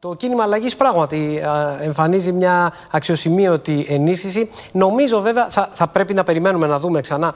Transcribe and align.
Το 0.00 0.14
κίνημα 0.14 0.42
αλλαγής 0.42 0.76
πράγματι 0.76 1.42
εμφανίζει 1.80 2.32
μια 2.32 2.72
αξιοσημείωτη 2.90 3.86
ενίσχυση. 3.88 4.50
Νομίζω 4.72 5.20
βέβαια 5.20 5.46
θα, 5.50 5.68
θα 5.72 5.86
πρέπει 5.86 6.14
να 6.14 6.22
περιμένουμε 6.22 6.66
να 6.66 6.78
δούμε 6.78 7.00
ξανά 7.00 7.34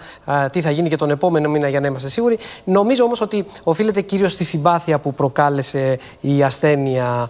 τι 0.53 0.61
θα 0.61 0.71
γίνει 0.71 0.89
και 0.89 0.97
τον 0.97 1.11
επόμενο 1.11 1.49
μήνα 1.49 1.69
για 1.69 1.81
να 1.81 1.87
είμαστε 1.87 2.09
σίγουροι. 2.09 2.39
Νομίζω 2.65 3.05
όμως 3.05 3.21
ότι 3.21 3.47
οφείλεται 3.63 4.01
κυρίως 4.01 4.33
στη 4.33 4.45
συμπάθεια 4.45 4.99
που 4.99 5.15
προκάλεσε 5.15 5.99
η 6.21 6.43
ασθένεια 6.43 7.29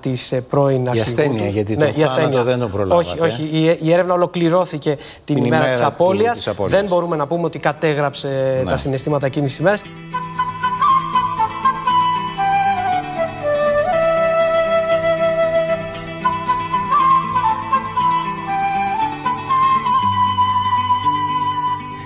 της 0.00 0.32
ε, 0.32 0.40
πρώην 0.40 0.88
αρχηγού. 0.88 1.06
Η 1.06 1.10
ασθένεια, 1.10 1.48
γιατί 1.48 1.76
ναι, 1.76 1.92
το 1.92 2.04
ασθένεια. 2.04 2.42
δεν 2.42 2.58
το 2.58 2.68
προλάβατε. 2.68 3.08
Όχι, 3.08 3.20
όχι. 3.20 3.42
Η, 3.42 3.78
η 3.82 3.92
έρευνα 3.92 4.14
ολοκληρώθηκε 4.14 4.96
την, 5.24 5.34
την 5.34 5.36
ημέρα, 5.36 5.56
ημέρα 5.56 5.72
της 5.72 5.82
απώλειας. 5.82 6.54
Δεν 6.66 6.86
μπορούμε 6.86 7.16
να 7.16 7.26
πούμε 7.26 7.44
ότι 7.44 7.58
κατέγραψε 7.58 8.60
ναι. 8.64 8.70
τα 8.70 8.76
συναισθήματα 8.76 9.26
εκείνης 9.26 9.48
της 9.48 9.58
ημέρας. 9.58 9.82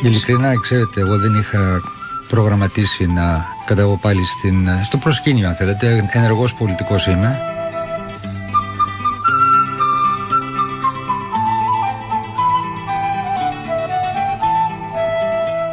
Ειλικρινά, 0.02 0.60
ξέρετε, 0.60 1.00
εγώ 1.00 1.18
δεν 1.18 1.34
είχα 1.34 1.80
προγραμματίσει 2.28 3.06
να 3.06 3.46
καταγώ 3.66 3.98
πάλι 4.02 4.24
στην, 4.24 4.68
στο 4.84 4.96
προσκήνιο, 4.96 5.48
αν 5.48 5.54
θέλετε. 5.54 6.08
Ενεργός 6.12 6.54
πολιτικός 6.54 7.06
είμαι. 7.06 7.38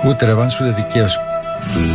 Ούτε 0.06 0.26
ρεβάνς 0.26 0.60
ούτε 0.60 0.72
δικαίωση. 0.72 1.18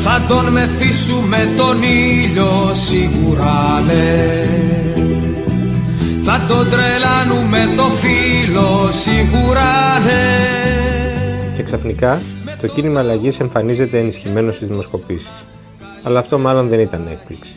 Θα 0.05 0.23
τον 0.29 0.53
μεθύσουμε 0.53 1.49
τον 1.57 1.83
ήλιο 1.83 2.75
σίγουρα 2.75 3.83
λέ 3.87 4.45
Θα 6.25 6.45
τον 6.49 6.71
τρελάνουμε 6.71 7.73
το 7.77 7.83
φίλο 7.83 8.89
σίγουρα 8.93 9.99
λέ 10.05 10.88
και 11.59 11.65
ξαφνικά 11.65 12.21
το 12.61 12.67
κίνημα 12.67 13.01
αλλαγής 13.01 13.41
εμφανίζεται 13.41 13.99
ενισχυμένος 13.99 14.55
στις 14.55 14.69
δημοσκοπήσεις. 14.69 15.45
Αλλά 16.03 16.19
αυτό 16.19 16.39
μάλλον 16.39 16.69
δεν 16.69 16.81
ήταν 16.81 17.09
έκπληξη. 17.11 17.51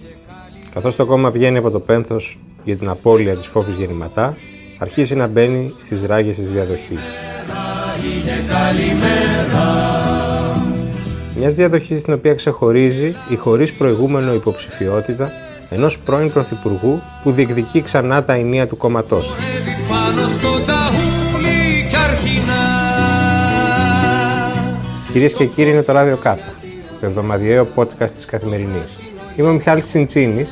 Καθώς 0.74 0.96
το 0.96 1.06
κόμμα 1.06 1.32
βγαίνει 1.32 1.58
από 1.58 1.70
το 1.70 1.80
πένθος 1.80 2.40
για 2.64 2.76
την 2.76 2.90
απώλεια 2.90 3.36
της 3.36 3.46
φόφη 3.46 3.72
γεννηματά, 3.72 4.38
αρχίζει 4.80 5.16
να 5.16 5.28
μπαίνει 5.28 5.74
στις 5.78 6.06
ράγες 6.06 6.36
της 6.36 6.52
διαδοχής. 6.52 7.00
Μιας 11.38 11.54
διαδοχής 11.54 12.02
στην 12.02 12.14
οποία 12.14 12.34
ξεχωρίζει 12.34 13.16
η 13.30 13.36
χωρίς 13.36 13.74
προηγούμενο 13.74 14.34
υποψηφιότητα 14.34 15.32
ενός 15.70 16.00
πρώην 16.00 16.32
πρωθυπουργού 16.32 17.02
που 17.24 17.32
διεκδικεί 17.32 17.82
ξανά 17.82 18.24
τα 18.24 18.34
ενία 18.34 18.68
του 18.68 18.78
κόμματός 18.78 19.28
του. 19.28 19.34
Κυρίες 25.12 25.34
και 25.34 25.46
κύριοι, 25.46 25.72
είναι 25.72 25.84
το 25.84 25.92
ράδιο 25.92 26.18
Κάπα, 26.18 26.54
το 27.00 27.06
εβδομαδιαίο 27.06 27.68
podcast 27.76 28.10
της 28.10 28.26
Καθημερινής. 28.26 29.02
Είμαι 29.36 29.50
ο 29.50 29.52
Μιχάλης 29.52 29.86
Τσιντσίνη 29.86 30.46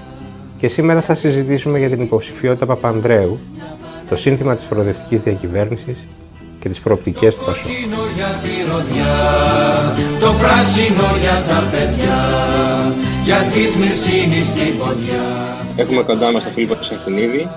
και 0.58 0.68
σήμερα 0.68 1.02
θα 1.02 1.14
συζητήσουμε 1.14 1.80
για 1.80 1.90
την 1.90 2.02
υποψηφιότητα 2.02 2.66
Παπανδρέου, 2.66 3.40
το 4.10 4.16
σύνθημα 4.16 4.56
της 4.56 4.66
προοδευτικής 4.66 5.22
διακυβέρνησης 5.22 6.08
και 6.60 6.70
τις 6.70 6.80
προοπτικές 6.80 7.36
του 7.36 7.46
Πασό. 7.46 7.68
Το 10.20 10.34
πράσινο 10.40 11.08
για 11.22 11.44
τα 11.48 11.68
παιδιά, 11.72 12.18
για 13.24 13.38
Έχουμε 15.76 16.02
κοντά 16.02 16.32
μας 16.32 16.44
τον 16.44 16.54
Φίλιππο 16.54 16.76
Σαχινίδη, 16.80 17.50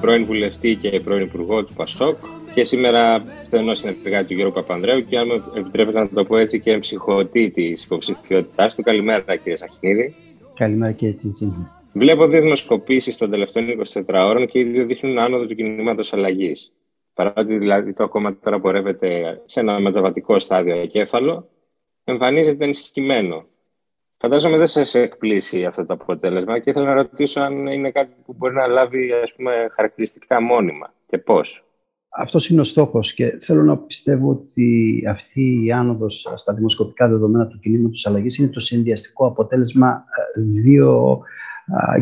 πρώην 0.00 0.24
βουλευτή 0.24 0.74
και 0.74 1.00
πρώην 1.00 1.22
υπουργό 1.22 1.64
του 1.64 1.72
Πασόκ, 1.72 2.16
και 2.54 2.64
σήμερα 2.64 3.24
στενό 3.42 3.74
συνεργάτη 3.74 4.26
του 4.26 4.34
Γιώργου 4.34 4.52
Παπανδρέου 4.52 5.04
και 5.04 5.18
αν 5.18 5.26
μου 5.26 5.52
επιτρέπετε 5.54 5.98
να 5.98 6.08
το 6.08 6.24
πω 6.24 6.36
έτσι 6.36 6.60
και 6.60 6.78
ψυχωτή 6.78 7.50
της 7.50 7.84
υποψηφιότητάς 7.84 8.74
του. 8.74 8.82
Καλημέρα 8.82 9.36
κύριε 9.36 9.56
Σαχινίδη. 9.56 10.14
Καλημέρα 10.54 10.92
κύριε 10.92 11.14
Τσιντσίνη. 11.14 11.68
Βλέπω 11.92 12.26
δύο 12.26 12.40
δημοσκοπήσει 12.40 13.18
των 13.18 13.30
τελευταίων 13.30 13.66
24 13.92 14.02
ώρων 14.06 14.46
και 14.46 14.58
οι 14.58 14.62
δύο 14.64 14.84
δείχνουν 14.84 15.18
άνοδο 15.18 15.46
του 15.46 15.54
κινήματος 15.54 16.12
αλλαγής. 16.12 16.72
Παρότι 17.14 17.58
δηλαδή 17.58 17.92
το 17.92 18.08
κόμμα 18.08 18.36
τώρα 18.36 18.60
πορεύεται 18.60 19.40
σε 19.44 19.60
ένα 19.60 19.80
μεταβατικό 19.80 20.38
στάδιο 20.38 20.80
εγκέφαλο, 20.80 21.48
εμφανίζεται 22.04 22.64
ενισχυμένο. 22.64 23.44
Φαντάζομαι 24.16 24.56
δεν 24.56 24.66
σας 24.66 24.94
εκπλήσει 24.94 25.64
αυτό 25.64 25.86
το 25.86 25.92
αποτέλεσμα 25.92 26.58
και 26.58 26.70
ήθελα 26.70 26.86
να 26.86 26.94
ρωτήσω 26.94 27.40
αν 27.40 27.66
είναι 27.66 27.90
κάτι 27.90 28.14
που 28.24 28.34
μπορεί 28.38 28.54
να 28.54 28.66
λάβει 28.66 29.12
ας 29.12 29.34
πούμε, 29.34 29.66
χαρακτηριστικά 29.70 30.42
μόνιμα 30.42 30.94
και 31.06 31.18
πώς. 31.18 31.64
Αυτός 32.16 32.48
είναι 32.48 32.60
ο 32.60 32.64
στόχος 32.64 33.14
και 33.14 33.36
θέλω 33.40 33.62
να 33.62 33.76
πιστεύω 33.78 34.30
ότι 34.30 35.02
αυτή 35.08 35.64
η 35.64 35.72
άνοδος 35.72 36.32
στα 36.36 36.54
δημοσκοπικά 36.54 37.08
δεδομένα 37.08 37.46
του 37.46 37.58
κινήματος 37.58 38.06
αλλαγής 38.06 38.38
είναι 38.38 38.48
το 38.48 38.60
συνδυαστικό 38.60 39.26
αποτέλεσμα 39.26 40.04
ε, 40.36 40.40
δύο 40.40 41.20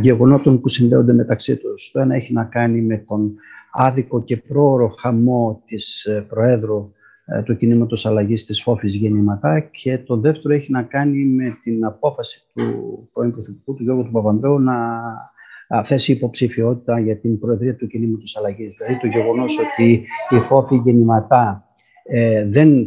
γεγονότων 0.01 0.61
που 0.61 0.69
συνδέονται 0.69 1.13
μεταξύ 1.13 1.57
τους. 1.57 1.91
Το 1.93 2.01
ένα 2.01 2.15
έχει 2.15 2.33
να 2.33 2.45
κάνει 2.45 2.81
με 2.81 2.97
τον 2.97 3.35
άδικο 3.73 4.23
και 4.23 4.37
πρόωρο 4.37 4.89
χαμό 4.89 5.63
της 5.67 6.05
ε, 6.05 6.27
Προέδρου 6.29 6.93
ε, 7.25 7.43
του 7.43 7.57
κινήματος 7.57 8.07
αλλαγής 8.07 8.45
της 8.45 8.63
Φόφης 8.63 8.95
Γεννηματά 8.95 9.61
και 9.61 9.99
το 9.99 10.17
δεύτερο 10.17 10.55
έχει 10.55 10.73
να 10.73 10.83
κάνει 10.83 11.25
με 11.25 11.59
την 11.63 11.85
απόφαση 11.85 12.43
του 12.55 12.63
πρώην 13.13 13.33
Πρωθυπουργού, 13.33 13.75
του 13.75 13.83
Γιώργου 13.83 14.05
του 14.05 14.11
Παπανδρέου, 14.11 14.59
να 14.59 14.75
θέσει 15.84 16.12
υποψηφιότητα 16.12 17.01
για 17.01 17.17
την 17.17 17.39
Προεδρία 17.39 17.77
του 17.77 17.87
Κινήματος 17.87 18.37
Αλλαγής. 18.37 18.77
Δηλαδή 18.77 19.01
το 19.01 19.06
γεγονός 19.06 19.59
ότι 19.59 20.06
η 20.31 20.41
Φόφη 20.49 20.77
Γεννηματά 20.77 21.65
ε, 22.03 22.45
δεν 22.49 22.87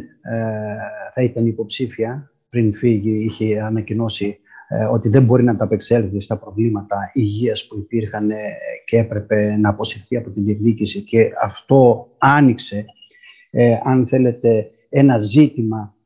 θα 1.14 1.22
ήταν 1.22 1.46
υποψήφια 1.46 2.30
πριν 2.48 2.74
φύγει, 2.74 3.24
είχε 3.24 3.60
ανακοινώσει 3.60 4.38
ε, 4.68 4.84
ότι 4.84 5.08
δεν 5.08 5.24
μπορεί 5.24 5.42
να 5.42 5.50
ανταπεξέλθει 5.50 6.20
στα 6.20 6.38
προβλήματα 6.38 7.10
υγείας 7.12 7.66
που 7.66 7.78
υπήρχαν 7.78 8.30
ε, 8.30 8.36
και 8.84 8.98
έπρεπε 8.98 9.56
να 9.56 9.68
αποσυρθεί 9.68 10.16
από 10.16 10.30
την 10.30 10.44
διεκδίκηση 10.44 11.02
και 11.02 11.30
αυτό 11.42 12.08
άνοιξε, 12.18 12.84
αν 13.84 14.06
θέλετε, 14.08 14.70
ένα 14.88 15.18
ζήτημα 15.18 15.94
ε, 15.94 16.01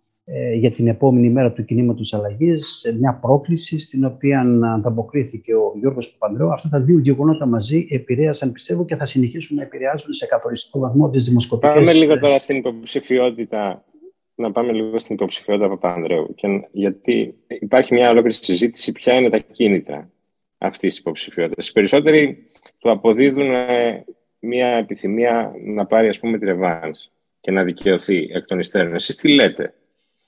για 0.54 0.70
την 0.70 0.88
επόμενη 0.88 1.30
μέρα 1.30 1.52
του 1.52 1.64
κινήματος 1.64 2.14
αλλαγής, 2.14 2.94
μια 2.98 3.18
πρόκληση 3.22 3.78
στην 3.78 4.04
οποία 4.04 4.40
ανταποκρίθηκε 4.74 5.54
ο 5.54 5.72
Γιώργος 5.78 6.16
Παπανδρέου. 6.18 6.52
Αυτά 6.52 6.68
τα 6.68 6.80
δύο 6.80 6.98
γεγονότα 6.98 7.46
μαζί 7.46 7.86
επηρέασαν, 7.90 8.52
πιστεύω, 8.52 8.84
και 8.84 8.96
θα 8.96 9.06
συνεχίσουν 9.06 9.56
να 9.56 9.62
επηρεάζουν 9.62 10.12
σε 10.12 10.26
καθοριστικό 10.26 10.78
βαθμό 10.78 11.10
τις 11.10 11.24
δημοσκοπικές... 11.24 11.74
Πάμε 11.74 11.92
λίγο 11.92 12.18
τώρα 12.18 12.38
στην 12.38 12.56
υποψηφιότητα 12.56 13.84
να 14.34 14.52
πάμε 14.52 14.72
λίγο 14.72 14.98
στην 14.98 15.14
υποψηφιότητα 15.14 15.68
Παπανδρέου. 15.68 16.34
Και, 16.34 16.68
γιατί 16.72 17.34
υπάρχει 17.48 17.94
μια 17.94 18.10
ολόκληρη 18.10 18.34
συζήτηση 18.34 18.92
ποια 18.92 19.14
είναι 19.14 19.30
τα 19.30 19.38
κίνητρα 19.38 20.10
αυτής 20.58 20.90
της 20.90 20.98
υποψηφιότητας. 20.98 21.68
Οι 21.68 21.72
περισσότεροι 21.72 22.46
του 22.78 22.90
αποδίδουν 22.90 23.50
ε, 23.50 24.04
μια 24.38 24.66
επιθυμία 24.66 25.52
να 25.64 25.86
πάρει 25.86 26.08
ας 26.08 26.18
πούμε 26.18 26.38
τη 26.38 26.44
ρεβάνς 26.44 27.10
και 27.40 27.50
να 27.50 27.64
δικαιωθεί 27.64 28.28
εκ 28.32 28.44
των 28.46 28.58
υστέρων. 28.58 28.94
Εσείς 28.94 29.16
τι 29.16 29.28
λέτε, 29.28 29.74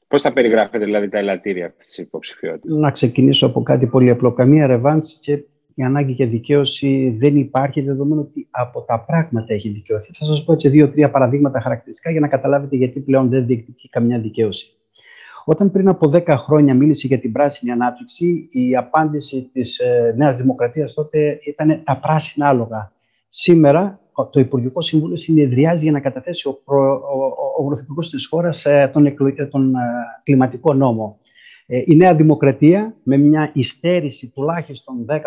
Πώς 0.08 0.22
θα 0.22 0.32
περιγράφετε 0.32 0.84
δηλαδή 0.84 1.08
τα 1.08 1.18
ελαττήρια 1.18 1.66
αυτή 1.66 1.84
της 1.84 1.98
υποψηφιότητας; 1.98 2.78
Να 2.78 2.90
ξεκινήσω 2.90 3.46
από 3.46 3.62
κάτι 3.62 3.86
πολύ 3.86 4.10
απλό. 4.10 4.32
Καμία 4.32 4.66
ρεβάνς 4.66 5.18
και 5.20 5.32
η 5.74 5.82
ανάγκη 5.82 6.12
για 6.12 6.26
δικαίωση 6.26 7.16
δεν 7.18 7.36
υπάρχει, 7.36 7.80
δεδομένου 7.80 8.20
ότι 8.20 8.48
από 8.50 8.82
τα 8.82 9.00
πράγματα 9.00 9.52
έχει 9.54 9.68
δικαιωθεί. 9.68 10.12
Θα 10.14 10.24
σας 10.24 10.44
πω 10.44 10.52
έτσι 10.52 10.68
δύο-τρία 10.68 11.10
παραδείγματα 11.10 11.60
χαρακτηριστικά 11.60 12.10
για 12.10 12.20
να 12.20 12.28
καταλάβετε 12.28 12.76
γιατί 12.76 13.00
πλέον 13.00 13.28
δεν 13.28 13.46
διεκδικεί 13.46 13.88
καμιά 13.88 14.18
δικαίωση. 14.18 14.72
Όταν 15.44 15.70
πριν 15.70 15.88
από 15.88 16.10
10 16.14 16.34
χρόνια 16.36 16.74
μίλησε 16.74 17.06
για 17.06 17.18
την 17.18 17.32
πράσινη 17.32 17.72
ανάπτυξη, 17.72 18.48
η 18.52 18.76
απάντηση 18.76 19.50
της 19.52 19.78
ε, 19.78 20.14
Νέας 20.16 20.36
Δημοκρατίας 20.36 20.94
τότε 20.94 21.38
ήταν 21.44 21.82
τα 21.84 21.96
πράσινα 21.96 22.48
άλογα. 22.48 22.92
Σήμερα 23.28 24.00
το 24.26 24.40
Υπουργικό 24.40 24.80
Συμβούλιο 24.80 25.16
συνεδριάζει 25.16 25.82
για 25.82 25.92
να 25.92 26.00
καταθέσει 26.00 26.48
ο, 26.48 26.60
προ, 26.64 26.92
ο, 26.92 27.64
ο, 27.64 27.74
ο 27.96 28.00
της 28.00 28.26
χώρας 28.26 28.64
ε, 28.64 28.90
τον, 28.92 29.14
τον 29.50 29.74
ε, 29.74 29.78
κλιματικό 30.22 30.74
νόμο. 30.74 31.18
Ε, 31.66 31.82
η 31.86 31.96
Νέα 31.96 32.14
Δημοκρατία, 32.14 32.94
με 33.02 33.16
μια 33.16 33.50
υστέρηση 33.54 34.30
τουλάχιστον 34.34 35.06
10-12 35.08 35.18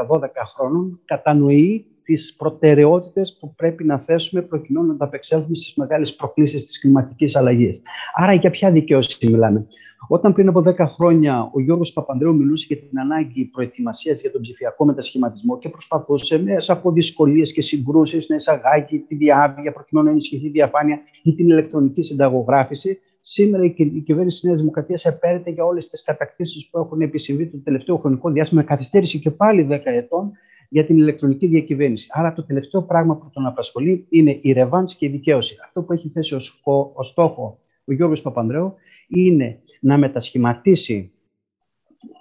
χρόνων, 0.55 0.99
κατανοεί 1.05 1.85
τις 2.03 2.35
προτεραιότητες 2.37 3.37
που 3.39 3.55
πρέπει 3.55 3.83
να 3.83 3.99
θέσουμε 3.99 4.41
προκειμένου 4.41 4.85
να 4.87 4.93
ανταπεξέλθουμε 4.93 5.55
στις 5.55 5.73
μεγάλες 5.75 6.15
προκλήσεις 6.15 6.65
της 6.65 6.79
κλιματικής 6.79 7.35
αλλαγής. 7.35 7.81
Άρα 8.15 8.33
για 8.33 8.49
ποια 8.49 8.71
δικαίωση 8.71 9.27
μιλάμε; 9.27 9.67
Όταν 10.07 10.33
πριν 10.33 10.47
από 10.47 10.63
10 10.65 10.75
χρόνια 10.95 11.49
ο 11.53 11.61
Γιώργος 11.61 11.93
Παπανδρέου 11.93 12.35
μιλούσε 12.35 12.65
για 12.67 12.77
την 12.77 12.99
ανάγκη 12.99 13.45
προετοιμασίας 13.45 14.21
για 14.21 14.31
τον 14.31 14.41
ψηφιακό 14.41 14.85
μετασχηματισμό 14.85 15.57
και 15.57 15.69
προσπαθούσε 15.69 16.43
μέσα 16.43 16.73
από 16.73 16.91
δυσκολίες 16.91 17.53
και 17.53 17.61
συγκρούσεις 17.61 18.29
να 18.29 18.35
εισαγάγει 18.35 18.99
τη 18.99 19.15
διάβια 19.15 19.71
προκειμένου 19.71 20.05
να 20.05 20.11
ενισχυθεί 20.11 20.45
η 20.45 20.49
διαφάνεια 20.49 20.99
ή 21.23 21.35
την 21.35 21.49
ηλεκτρονική 21.49 22.01
συνταγογράφηση, 22.01 22.99
σήμερα 23.19 23.63
η 23.63 24.01
κυβέρνηση 24.05 24.39
της 24.39 24.49
Νέας 24.49 24.59
Δημοκρατίας 24.59 25.05
επέρεται 25.05 25.49
για 25.49 25.63
όλες 25.63 25.89
τις 25.89 26.03
κατακτήσεις 26.03 26.69
που 26.69 26.79
έχουν 26.79 27.01
επισυμβεί 27.01 27.47
το 27.47 27.57
τελευταίο 27.57 27.97
χρονικό 27.97 28.31
διάστημα 28.31 28.61
με 28.61 28.67
καθυστέρηση 28.67 29.19
και 29.19 29.31
πάλι 29.31 29.67
10 29.69 29.79
ετών 29.83 30.31
για 30.69 30.85
την 30.85 30.97
ηλεκτρονική 30.97 31.47
διακυβέρνηση. 31.47 32.07
Άρα 32.11 32.33
το 32.33 32.45
τελευταίο 32.45 32.81
πράγμα 32.81 33.17
που 33.17 33.29
τον 33.33 33.45
απασχολεί 33.45 34.05
είναι 34.09 34.39
η 34.41 34.51
ρευάνση 34.51 34.97
και 34.97 35.05
η 35.05 35.09
δικαίωση. 35.09 35.57
Αυτό 35.63 35.81
που 35.81 35.93
έχει 35.93 36.09
θέσει 36.09 36.35
ως, 36.35 36.61
στόχο 37.01 37.59
ο 37.85 37.93
Γιώργος 37.93 38.21
Παπανδρέου 38.21 38.75
είναι 39.11 39.61
να 39.79 39.97
μετασχηματίσει 39.97 41.11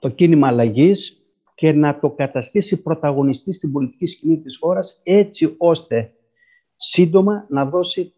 το 0.00 0.08
κίνημα 0.08 0.48
αλλαγής 0.48 1.24
και 1.54 1.72
να 1.72 1.98
το 1.98 2.10
καταστήσει 2.10 2.82
πρωταγωνιστή 2.82 3.52
στην 3.52 3.72
πολιτική 3.72 4.06
σκηνή 4.06 4.40
της 4.40 4.58
χώρας 4.58 5.00
έτσι 5.02 5.54
ώστε 5.58 6.12
σύντομα 6.76 7.46
να 7.48 7.64
δώσει 7.64 8.14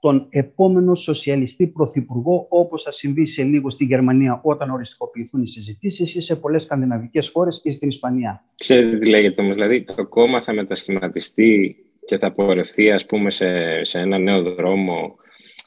τον 0.00 0.26
επόμενο 0.30 0.94
σοσιαλιστή 0.94 1.66
πρωθυπουργό, 1.66 2.46
όπως 2.48 2.82
θα 2.82 2.92
συμβεί 2.92 3.26
σε 3.26 3.42
λίγο 3.42 3.70
στη 3.70 3.84
Γερμανία 3.84 4.40
όταν 4.42 4.70
οριστικοποιηθούν 4.70 5.42
οι 5.42 5.48
συζητήσεις 5.48 6.14
ή 6.14 6.20
σε 6.20 6.36
πολλές 6.36 6.62
σκανδιναβικές 6.62 7.28
χώρες 7.28 7.60
και 7.62 7.72
στην 7.72 7.88
Ισπανία. 7.88 8.44
Ξέρετε 8.54 8.96
τι 8.96 9.08
λέγεται 9.08 9.42
όμως, 9.42 9.54
δηλαδή 9.54 9.82
το 9.82 10.06
κόμμα 10.06 10.42
θα 10.42 10.52
μετασχηματιστεί 10.52 11.76
και 12.04 12.18
θα 12.18 12.32
πορευτεί 12.32 12.90
ας 12.90 13.06
πούμε 13.06 13.30
σε, 13.30 13.84
σε 13.84 13.98
ένα 13.98 14.18
νέο 14.18 14.42
δρόμο 14.42 15.16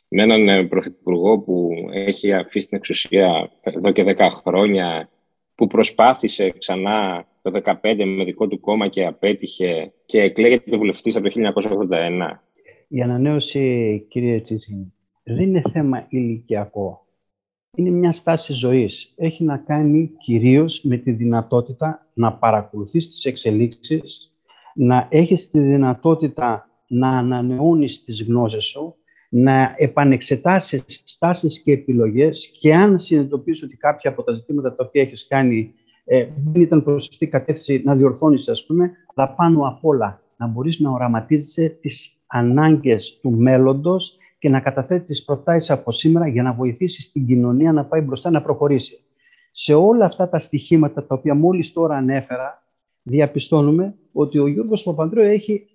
με 0.08 0.24
έναν 0.24 0.50
ε, 0.50 0.64
πρωθυπουργό 0.64 1.40
που 1.40 1.70
έχει 1.94 2.34
αφήσει 2.34 2.68
την 2.68 2.78
εξουσία 2.78 3.52
εδώ 3.62 3.92
και 3.92 4.16
10 4.18 4.30
χρόνια 4.32 5.10
που 5.56 5.68
προσπάθησε 5.68 6.50
ξανά 6.58 7.28
το 7.42 7.62
2015 7.82 8.04
με 8.06 8.24
δικό 8.24 8.48
του 8.48 8.60
κόμμα 8.60 8.88
και 8.88 9.06
απέτυχε 9.06 9.94
και 10.06 10.22
εκλέγεται 10.22 10.78
βουλευτής 10.78 11.16
από 11.16 11.30
το 11.30 11.54
1981. 11.90 12.40
Η 12.88 13.02
ανανέωση, 13.02 14.06
κύριε 14.10 14.42
Τσίτσιν, 14.42 14.94
δεν 15.24 15.40
είναι 15.40 15.62
θέμα 15.72 16.06
ηλικιακό. 16.10 17.06
Είναι 17.76 17.90
μια 17.90 18.12
στάση 18.12 18.54
ζωής. 18.54 19.14
Έχει 19.16 19.44
να 19.44 19.58
κάνει 19.58 20.12
κυρίως 20.20 20.82
με 20.84 20.98
τη 20.98 21.12
δυνατότητα 21.12 22.08
να 22.14 22.34
παρακολουθείς 22.34 23.10
τις 23.10 23.26
εξελίξεις, 23.26 24.32
να 24.76 25.08
έχεις 25.12 25.50
τη 25.50 25.60
δυνατότητα 25.60 26.70
να 26.88 27.10
ανανεώνεις 27.10 28.04
τις 28.04 28.24
γνώσεις 28.24 28.66
σου, 28.66 28.96
να 29.30 29.76
επανεξετάσεις 29.78 31.02
στάσεις 31.06 31.62
και 31.62 31.72
επιλογές 31.72 32.48
και 32.60 32.76
αν 32.76 33.00
συνειδητοποιείς 33.00 33.64
ότι 33.64 33.78
κάποια 33.78 34.10
από 34.10 34.24
τα 34.24 34.34
ζητήματα 34.34 34.76
τα 34.76 34.86
οποία 34.88 35.02
έχεις 35.02 35.28
κάνει 35.28 35.74
ε, 36.06 36.28
δεν 36.46 36.62
ήταν 36.62 36.84
προς 36.84 37.04
σωστή 37.06 37.28
κατεύθυνση 37.28 37.82
να 37.86 37.96
διορθώνεις, 37.96 38.50
ας 38.50 38.66
πούμε, 38.66 38.92
αλλά 39.16 39.30
πάνω 39.30 39.68
απ' 39.68 39.86
όλα 39.86 40.22
να 40.38 40.48
μπορείς 40.48 40.80
να 40.80 40.92
οραματίζεσαι 40.92 41.78
τις 41.82 42.18
ανάγκες 42.28 43.20
του 43.22 43.32
μέλλοντος 43.32 44.18
και 44.40 44.50
να 44.50 44.60
καταθέτεις 44.60 45.08
τις 45.08 45.26
προτάσεις 45.26 45.72
από 45.72 45.92
σήμερα 45.92 46.28
για 46.28 46.44
να 46.44 46.54
βοηθήσεις 46.54 47.12
την 47.12 47.26
κοινωνία 47.26 47.72
να 47.72 47.86
πάει 47.86 48.02
μπροστά, 48.02 48.30
να 48.30 48.42
προχωρήσει. 48.42 49.00
Σε 49.52 49.74
όλα 49.74 50.06
αυτά 50.06 50.30
τα 50.30 50.40
στοιχήματα 50.40 51.06
τα 51.06 51.16
οποία 51.16 51.36
μόλις 51.36 51.74
τώρα 51.74 51.96
ανέφερα, 51.96 52.64
διαπιστώνουμε 53.04 53.96
ότι 54.12 54.40
ο 54.40 54.48
Γιώργος 54.48 54.84
Παπανδρέου 54.84 55.24
έχει 55.24 55.68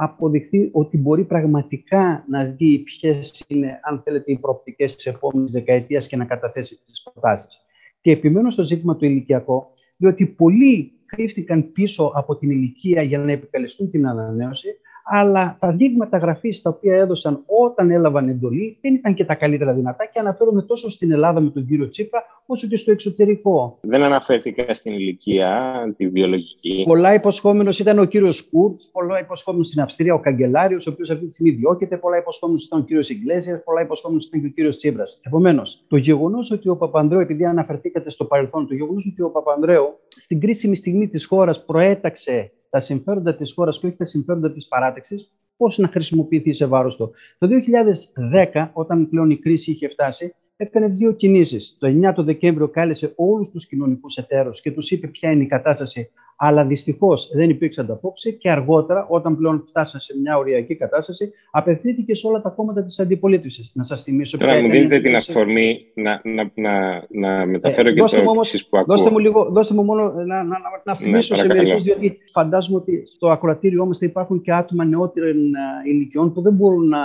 αποδειχθεί 0.00 0.68
ότι 0.72 0.98
μπορεί 0.98 1.24
πραγματικά 1.24 2.24
να 2.28 2.44
δει 2.44 2.78
ποιες 2.78 3.44
είναι, 3.48 3.80
αν 3.82 4.00
θέλετε, 4.04 4.32
οι 4.32 4.38
προοπτικές 4.38 4.94
της 4.94 5.06
επόμενης 5.06 5.50
δεκαετίας 5.50 6.06
και 6.06 6.16
να 6.16 6.24
καταθέσει 6.24 6.80
τις 6.86 7.02
προτάσεις. 7.02 7.60
Και 8.00 8.10
επιμένω 8.10 8.50
στο 8.50 8.62
ζήτημα 8.62 8.96
του 8.96 9.04
ηλικιακό, 9.04 9.70
διότι 9.96 10.26
πολλοί 10.26 10.92
κρύφτηκαν 11.06 11.72
πίσω 11.72 12.12
από 12.14 12.36
την 12.36 12.50
ηλικία 12.50 13.02
για 13.02 13.18
να 13.18 13.32
επικαλεστούν 13.32 13.90
την 13.90 14.06
ανανέωση, 14.06 14.68
αλλά 15.04 15.56
τα 15.60 15.72
δείγματα 15.72 16.18
γραφής 16.18 16.62
τα 16.62 16.70
οποία 16.70 16.96
έδωσαν 16.96 17.42
όταν 17.46 17.90
έλαβαν 17.90 18.28
εντολή 18.28 18.78
δεν 18.80 18.94
ήταν 18.94 19.14
και 19.14 19.24
τα 19.24 19.34
καλύτερα 19.34 19.74
δυνατά 19.74 20.04
και 20.04 20.18
αναφέρομαι 20.18 20.62
τόσο 20.62 20.90
στην 20.90 21.12
Ελλάδα 21.12 21.40
με 21.40 21.50
τον 21.50 21.66
κύριο 21.66 21.88
Τσίπρα, 21.88 22.22
όσο 22.50 22.66
και 22.66 22.76
στο 22.76 22.90
εξωτερικό. 22.90 23.78
Δεν 23.80 24.02
αναφέρθηκα 24.02 24.74
στην 24.74 24.92
ηλικία, 24.92 25.94
τη 25.96 26.08
βιολογική. 26.08 26.84
Πολλά 26.86 27.14
υποσχόμενος 27.14 27.78
ήταν 27.78 27.98
ο 27.98 28.04
κύριος 28.04 28.48
Κούρτς, 28.50 28.88
πολλά 28.92 29.20
υποσχόμενος 29.20 29.66
στην 29.66 29.80
Αυστρία 29.80 30.14
ο 30.14 30.20
Καγκελάριος, 30.20 30.86
ο 30.86 30.90
οποίος 30.90 31.10
αυτή 31.10 31.26
τη 31.26 31.32
στιγμή 31.32 31.50
διώκεται, 31.50 31.96
πολλά 31.96 32.16
υποσχόμενος 32.16 32.64
ήταν 32.64 32.80
ο 32.80 32.82
κύριος 32.82 33.08
Ιγκλέσιας, 33.08 33.62
πολλά 33.64 33.80
υποσχόμενος 33.80 34.26
ήταν 34.26 34.40
και 34.40 34.46
ο 34.46 34.50
κύριος 34.50 34.76
Τσίπρας. 34.76 35.20
Επομένως, 35.22 35.84
το 35.88 35.96
γεγονός 35.96 36.50
ότι 36.50 36.68
ο 36.68 36.76
Παπανδρέου, 36.76 37.20
επειδή 37.20 37.44
αναφερθήκατε 37.44 38.10
στο 38.10 38.24
παρελθόν, 38.24 38.66
το 38.66 38.74
γεγονός 38.74 39.08
ότι 39.12 39.22
ο 39.22 39.30
Παπανδρέου 39.30 39.98
στην 40.08 40.40
κρίσιμη 40.40 40.76
στιγμή 40.76 41.08
της 41.08 41.24
χώρας 41.24 41.64
προέταξε 41.64 42.52
τα 42.70 42.80
συμφέροντα 42.80 43.34
της 43.34 43.52
χώρας 43.52 43.80
και 43.80 43.86
όχι 43.86 43.96
τα 43.96 44.04
συμφέροντα 44.04 44.52
της 44.52 44.68
παράταξης, 44.68 45.32
πώς 45.56 45.78
να 45.78 45.88
χρησιμοποιηθεί 45.88 46.52
σε 46.52 46.66
βάρος 46.66 46.96
του. 46.96 47.10
Το 47.38 47.46
2010, 47.46 48.70
όταν 48.72 49.08
πλέον 49.08 49.30
η 49.30 49.36
κρίση 49.36 49.70
είχε 49.70 49.88
φτάσει, 49.88 50.34
έκανε 50.60 50.86
δύο 50.86 51.12
κινήσεις. 51.12 51.76
Το 51.78 51.86
9 52.08 52.12
το 52.14 52.22
Δεκέμβριο 52.22 52.68
κάλεσε 52.68 53.12
όλους 53.16 53.50
τους 53.50 53.66
κοινωνικούς 53.66 54.16
εταίρους 54.16 54.60
και 54.60 54.70
τους 54.70 54.90
είπε 54.90 55.06
ποια 55.06 55.30
είναι 55.30 55.42
η 55.42 55.46
κατάσταση 55.46 56.10
αλλά 56.40 56.64
δυστυχώς 56.64 57.30
δεν 57.34 57.50
υπήρξε 57.50 57.80
ανταπόκριση 57.80 58.32
και 58.32 58.50
αργότερα, 58.50 59.06
όταν 59.08 59.36
πλέον 59.36 59.64
φτάσαμε 59.68 60.02
σε 60.02 60.18
μια 60.20 60.36
οριακή 60.36 60.74
κατάσταση, 60.74 61.32
απευθύνθηκε 61.50 62.14
σε 62.14 62.26
όλα 62.26 62.40
τα 62.40 62.48
κόμματα 62.48 62.84
της 62.84 63.00
αντιπολίτευσης. 63.00 63.70
Να 63.74 63.84
σας 63.84 64.02
θυμίσω 64.02 64.38
Τώρα 64.38 64.60
μου 64.60 64.70
δίνετε 64.70 65.00
την 65.00 65.16
αφορμή 65.16 65.86
να, 65.94 66.20
να, 66.24 66.50
να, 66.54 67.04
να 67.08 67.46
μεταφέρω 67.46 67.88
ε, 67.88 67.92
και 67.92 68.00
το 68.00 68.34
εξής 68.38 68.66
που 68.66 68.78
ακούω. 68.78 68.96
Δώστε 68.96 69.10
μου, 69.10 69.18
λίγο, 69.18 69.48
δώστε 69.50 69.74
μου 69.74 69.84
μόνο 69.84 70.12
να, 70.12 70.24
να, 70.24 70.42
να, 70.42 70.58
να 70.84 70.94
θυμίσω 70.94 71.34
ναι, 71.34 71.40
σε 71.40 71.46
μερικού, 71.46 71.80
διότι 71.80 72.18
φαντάζομαι 72.32 72.78
ότι 72.78 73.02
στο 73.06 73.28
ακροατήριό 73.28 73.86
μας 73.86 73.98
θα 73.98 74.06
υπάρχουν 74.06 74.40
και 74.40 74.52
άτομα 74.52 74.84
νεότερων 74.84 75.36
ε, 75.36 75.90
ηλικιών 75.90 76.32
που 76.32 76.40
δεν 76.40 76.52
μπορούν 76.52 76.88
να 76.88 76.98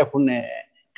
έχουν 0.00 0.28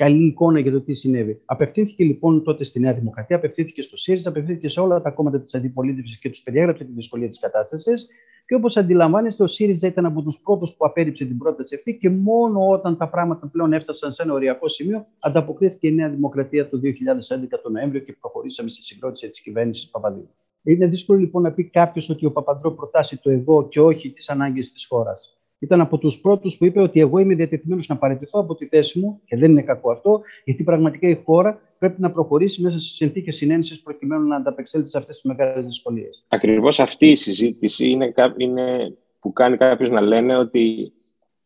καλή 0.03 0.25
εικόνα 0.25 0.59
για 0.59 0.71
το 0.71 0.81
τι 0.81 0.93
συνέβη. 0.93 1.41
Απευθύνθηκε 1.45 2.03
λοιπόν 2.03 2.43
τότε 2.43 2.63
στη 2.63 2.79
Νέα 2.79 2.93
Δημοκρατία, 2.93 3.35
απευθύνθηκε 3.35 3.81
στο 3.81 3.97
ΣΥΡΙΖΑ, 3.97 4.29
απευθύνθηκε 4.29 4.69
σε 4.69 4.79
όλα 4.79 5.01
τα 5.01 5.09
κόμματα 5.09 5.41
της 5.41 5.55
αντιπολίτευσης 5.55 6.19
και 6.19 6.29
τους 6.29 6.41
περιέγραψε 6.41 6.83
τη 6.83 6.91
δυσκολία 6.91 7.29
της 7.29 7.39
κατάστασης. 7.39 8.07
Και 8.45 8.55
όπως 8.55 8.77
αντιλαμβάνεστε, 8.77 9.43
ο 9.43 9.47
ΣΥΡΙΖΑ 9.47 9.87
ήταν 9.87 10.05
από 10.05 10.21
τους 10.21 10.39
πρώτου 10.43 10.75
που 10.77 10.85
απέρριψε 10.85 11.25
την 11.25 11.37
πρόταση 11.37 11.75
αυτή 11.75 11.97
και 11.97 12.09
μόνο 12.09 12.69
όταν 12.69 12.97
τα 12.97 13.09
πράγματα 13.09 13.47
πλέον 13.47 13.73
έφτασαν 13.73 14.13
σε 14.13 14.23
ένα 14.23 14.33
οριακό 14.33 14.67
σημείο, 14.67 15.05
ανταποκρίθηκε 15.19 15.87
η 15.87 15.93
Νέα 15.93 16.09
Δημοκρατία 16.09 16.69
το 16.69 16.79
2011 16.83 17.59
τον 17.63 17.71
Νοέμβριο 17.71 18.01
και 18.01 18.15
προχωρήσαμε 18.19 18.69
στη 18.69 18.83
συγκρότηση 18.83 19.29
της 19.29 19.41
κυβέρνησης 19.41 19.89
Παπαδίου. 19.89 20.29
Είναι 20.63 20.87
δύσκολο 20.87 21.19
λοιπόν 21.19 21.41
να 21.41 21.51
πει 21.51 21.63
κάποιος 21.63 22.09
ότι 22.09 22.25
ο 22.25 22.31
Παπαντρό 22.31 22.71
προτάσει 22.71 23.21
το 23.21 23.29
εγώ 23.29 23.67
και 23.67 23.79
όχι 23.79 24.11
τις 24.11 24.29
ανάγκες 24.29 24.71
της 24.71 24.85
χώρας 24.85 25.37
ήταν 25.63 25.81
από 25.81 25.97
τους 25.97 26.19
πρώτους 26.19 26.57
που 26.57 26.65
είπε 26.65 26.81
ότι 26.81 26.99
εγώ 26.99 27.17
είμαι 27.19 27.35
διατεθειμένος 27.35 27.87
να 27.87 27.97
παραιτηθώ 27.97 28.39
από 28.39 28.55
τη 28.55 28.65
θέση 28.65 28.99
μου, 28.99 29.21
και 29.25 29.37
δεν 29.37 29.51
είναι 29.51 29.61
κακό 29.61 29.91
αυτό, 29.91 30.21
γιατί 30.43 30.63
πραγματικά 30.63 31.07
η 31.07 31.21
χώρα 31.25 31.61
πρέπει 31.77 32.01
να 32.01 32.11
προχωρήσει 32.11 32.61
μέσα 32.61 32.79
σε 32.79 32.95
συνθήκες 32.95 33.35
συνένεσης 33.35 33.81
προκειμένου 33.81 34.27
να 34.27 34.35
ανταπεξέλθει 34.35 34.89
σε 34.89 34.97
αυτές 34.97 35.15
τις 35.15 35.25
μεγάλες 35.25 35.65
δυσκολίες. 35.65 36.25
Ακριβώς 36.27 36.79
αυτή 36.79 37.07
η 37.07 37.15
συζήτηση 37.15 37.89
είναι, 37.89 38.13
είναι 38.37 38.97
που 39.19 39.33
κάνει 39.33 39.57
κάποιος 39.57 39.89
να 39.89 40.01
λένε 40.01 40.37
ότι 40.37 40.93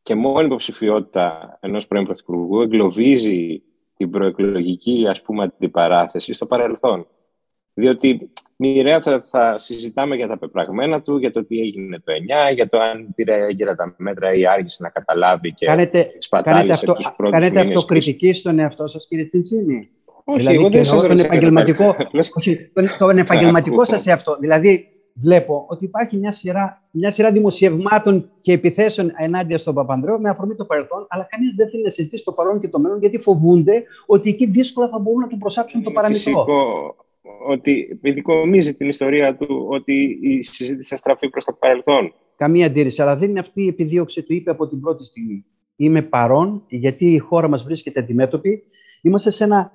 και 0.01 0.15
μόνο 0.15 0.41
η 0.41 0.45
υποψηφιότητα 0.45 1.57
ενός 1.61 1.87
πρώην 1.87 2.05
Πρωθυπουργού 2.05 2.61
εγκλωβίζει 2.61 3.61
την 3.97 4.09
προεκλογική 4.09 5.05
ας 5.09 5.21
πούμε, 5.21 5.43
αντιπαράθεση 5.43 6.33
στο 6.33 6.45
παρελθόν. 6.45 7.07
Διότι 7.79 8.29
μοιραία 8.55 9.01
θα, 9.01 9.21
θα 9.21 9.57
συζητάμε 9.57 10.15
για 10.15 10.27
τα 10.27 10.37
πεπραγμένα 10.37 11.01
του, 11.01 11.17
για 11.17 11.31
το 11.31 11.45
τι 11.45 11.59
έγινε 11.59 11.97
το 11.97 12.13
9, 12.49 12.53
για 12.53 12.69
το 12.69 12.77
αν 12.77 13.07
πήρε 13.15 13.35
έγκαιρα 13.35 13.75
τα 13.75 13.95
μέτρα 13.97 14.33
ή 14.33 14.47
άργησε 14.47 14.77
να 14.83 14.89
καταλάβει 14.89 15.53
και 15.53 15.65
κάνετε, 15.65 16.11
σπατάλησε 16.17 16.85
κάνετε 16.85 16.93
τους 16.93 17.13
πρώτους 17.17 17.39
Κάνετε 17.39 17.59
αυτοκριτική 17.59 18.33
στον 18.33 18.59
εαυτό 18.59 18.87
σας, 18.87 19.07
κύριε 19.07 19.25
Τσιντσίνη; 19.25 19.89
Όχι, 20.23 20.37
δηλαδή, 20.37 20.55
εγώ 20.55 20.69
δεν 20.69 20.83
σας 20.83 21.07
τον 21.07 21.19
επαγγελματικό, 21.19 21.95
όχι, 22.37 22.71
τον 22.97 23.17
επαγγελματικό 23.17 23.85
σας 23.91 24.07
εαυτό. 24.07 24.37
Δηλαδή, 24.39 24.87
βλέπω 25.13 25.65
ότι 25.67 25.85
υπάρχει 25.85 26.17
μια 26.17 26.31
σειρά, 26.31 26.87
μια 26.91 27.11
σειρά 27.11 27.31
δημοσιευμάτων 27.31 28.29
και 28.41 28.51
επιθέσεων 28.51 29.11
ενάντια 29.17 29.57
στον 29.57 29.73
Παπανδρέο 29.73 30.19
με 30.19 30.29
αφορμή 30.29 30.55
το 30.55 30.65
παρελθόν, 30.65 31.05
αλλά 31.09 31.27
κανείς 31.29 31.53
δεν 31.55 31.69
θέλει 31.69 31.83
να 31.83 31.89
συζητήσει 31.89 32.23
το 32.23 32.31
παρόν 32.31 32.59
και 32.59 32.67
το 32.67 32.79
μέλλον, 32.79 32.99
γιατί 32.99 33.17
φοβούνται 33.17 33.83
ότι 34.05 34.29
εκεί 34.29 34.45
δύσκολα 34.45 34.89
θα 34.89 34.99
μπορούν 34.99 35.19
να 35.19 35.27
του 35.27 35.37
προσάψουν 35.37 35.83
το 35.83 35.91
παραμικρό 35.91 36.45
ότι 37.47 37.87
επιδικομίζει 37.91 38.75
την 38.75 38.87
ιστορία 38.87 39.35
του 39.35 39.67
ότι 39.69 40.19
η 40.21 40.43
συζήτηση 40.43 40.89
θα 40.89 40.95
στραφεί 40.95 41.29
προς 41.29 41.45
το 41.45 41.53
παρελθόν. 41.53 42.13
Καμία 42.35 42.65
αντίρρηση, 42.65 43.01
αλλά 43.01 43.17
δεν 43.17 43.29
είναι 43.29 43.39
αυτή 43.39 43.63
η 43.63 43.67
επιδίωξη 43.67 44.23
του 44.23 44.33
είπε 44.33 44.51
από 44.51 44.67
την 44.67 44.79
πρώτη 44.79 45.05
στιγμή. 45.05 45.45
Είμαι 45.75 46.01
παρόν, 46.01 46.63
γιατί 46.69 47.13
η 47.13 47.17
χώρα 47.17 47.47
μας 47.47 47.63
βρίσκεται 47.63 47.99
αντιμέτωπη. 47.99 48.63
Είμαστε 49.01 49.31
σε 49.31 49.43
ένα 49.43 49.71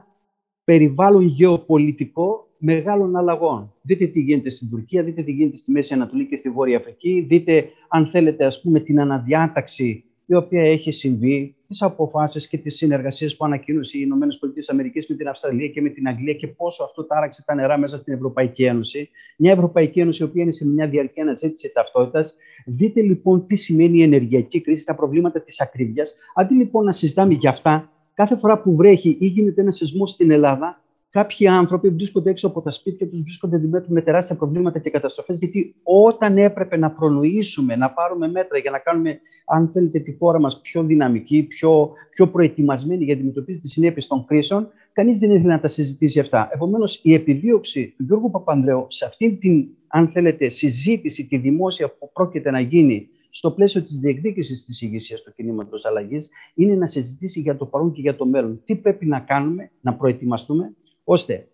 περιβάλλον 0.65 1.23
γεωπολιτικό 1.23 2.47
μεγάλων 2.59 3.17
αλλαγών. 3.17 3.75
Δείτε 3.83 4.07
τι 4.07 4.21
γίνεται 4.21 4.51
στην 4.51 4.71
Τουρκία, 4.71 5.03
δείτε 5.03 5.23
τι 5.23 5.33
γίνεται 5.33 5.57
στη 5.57 5.71
Μέση 5.71 5.95
Ανατολή 5.95 6.27
και 6.27 6.37
στη 6.37 6.51
Βόρεια 6.51 6.77
Αφρική. 6.77 7.27
Δείτε, 7.29 7.69
αν 7.89 8.07
θέλετε, 8.07 8.45
ας 8.45 8.61
πούμε, 8.61 8.81
την 8.81 9.01
αναδιάταξη 9.01 10.05
η 10.27 10.35
οποία 10.35 10.63
έχει 10.63 10.91
συμβεί, 10.91 11.55
τις 11.73 11.83
αποφάσεις 11.83 12.49
και 12.49 12.59
τις 12.59 12.77
συνεργασίες 12.77 13.37
που 13.37 13.45
ανακοίνωσε 13.45 13.99
οι 13.99 14.01
ΗΠΑ 14.01 14.75
με 14.75 15.17
την 15.17 15.29
Αυστραλία 15.29 15.69
και 15.69 15.81
με 15.81 15.89
την 15.89 16.09
Αγγλία 16.09 16.35
και 16.35 16.47
πόσο 16.47 16.85
αυτό 16.85 17.05
τάραξε 17.05 17.43
τα 17.47 17.55
νερά 17.55 17.79
μέσα 17.79 17.97
στην 17.97 18.15
Ευρωπαϊκή 18.15 18.65
Ένωση. 18.65 19.11
Μια 19.37 19.53
Ευρωπαϊκή 19.53 20.01
Ένωση 20.01 20.23
η 20.23 20.27
οποία 20.27 20.43
είναι 20.43 20.53
σε 20.53 20.67
μια 20.67 20.89
διαρκή 20.89 21.21
αναζήτηση 21.21 21.71
ταυτότητας. 21.75 22.37
Δείτε 22.67 23.01
λοιπόν 23.01 23.47
τι 23.47 23.57
σημαίνει 23.57 23.99
η 23.99 24.03
ενεργειακή 24.03 24.61
κρίση, 24.61 24.85
τα 24.85 24.95
προβλήματα 24.95 25.41
της 25.43 25.61
ακρίβειας. 25.61 26.15
Αντί 26.35 26.55
λοιπόν 26.55 26.85
να 26.85 26.93
συζητάμε 26.93 27.35
για 27.35 27.51
αυτά, 27.51 27.91
κάθε 28.15 28.37
φορά 28.37 28.63
που 28.63 28.77
βρέχει 28.77 29.17
ή 29.21 29.27
γίνεται 29.27 29.61
ένα 29.61 29.71
σεισμός 29.71 30.11
στην 30.11 30.31
Ελλάδα, 30.31 30.82
κάποιοι 31.13 31.49
άνθρωποι 31.49 31.89
βρίσκονται 31.89 32.31
έξω 32.31 32.47
από 32.47 32.61
τα 32.63 32.71
σπίτια 32.71 33.09
τους, 33.09 33.23
βρίσκονται 33.23 33.57
αντιμέτωποι 33.57 33.93
με 33.93 34.03
τεράστια 34.03 34.37
προβλήματα 34.37 34.79
και 34.79 34.91
καταστροφές, 34.91 35.39
γιατί 35.39 35.75
όταν 35.83 36.39
έπρεπε 36.39 36.77
να 36.77 36.91
προνοήσουμε, 36.91 37.77
να 37.77 37.91
πάρουμε 37.91 38.29
μέτρα 38.29 38.59
για 38.59 38.71
να 38.71 38.79
κάνουμε, 38.79 39.21
αν 39.47 39.71
θέλετε, 39.73 39.99
τη 39.99 40.17
χώρα 40.17 40.41
μας 40.41 40.61
πιο 40.61 40.83
δυναμική, 40.83 41.43
πιο, 41.43 41.93
πιο 42.11 42.29
προετοιμασμένη 42.29 43.05
για 43.05 43.15
τη 43.15 43.21
αντιμετωπίση 43.21 43.61
τη 43.61 43.69
συνέπειες 43.69 44.07
των 44.07 44.25
κρίσεων, 44.25 44.69
κανείς 44.93 45.19
δεν 45.19 45.31
ήθελε 45.31 45.53
να 45.53 45.61
τα 45.61 45.69
συζητήσει 45.69 46.21
αυτά. 46.21 46.49
Επομένως, 46.53 47.01
η 47.03 47.15
επιδίωξη 47.15 47.95
του 47.97 48.05
Γιώργου 48.05 48.31
Παπανδρέου 48.31 48.87
σε 48.89 49.05
αυτή 49.05 49.37
την, 49.37 49.69
αν 49.87 50.09
θέλετε, 50.09 50.49
συζήτηση, 50.49 51.27
τη 51.27 51.37
δημόσια 51.37 51.89
που 51.99 52.11
πρόκειται 52.13 52.51
να 52.51 52.61
γίνει 52.61 53.09
στο 53.31 53.51
πλαίσιο 53.51 53.83
της 53.83 53.99
διεκδίκησης 53.99 54.65
της 54.65 54.83
ηγεσίας 54.83 55.23
του 55.23 55.33
κινήματος 55.37 55.85
αλλαγής, 55.85 56.29
είναι 56.55 56.75
να 56.75 56.87
συζητήσει 56.87 57.41
για 57.41 57.57
το 57.57 57.67
παρόν 57.67 57.93
και 57.93 58.01
για 58.01 58.17
το 58.17 58.27
μέλλον. 58.27 58.61
Τι 58.65 58.77
πρέπει 58.77 59.07
να 59.07 59.21
κάνουμε, 59.21 59.71
να 59.81 59.95
προετοιμαστούμε, 59.95 60.75
ώστε 61.05 61.49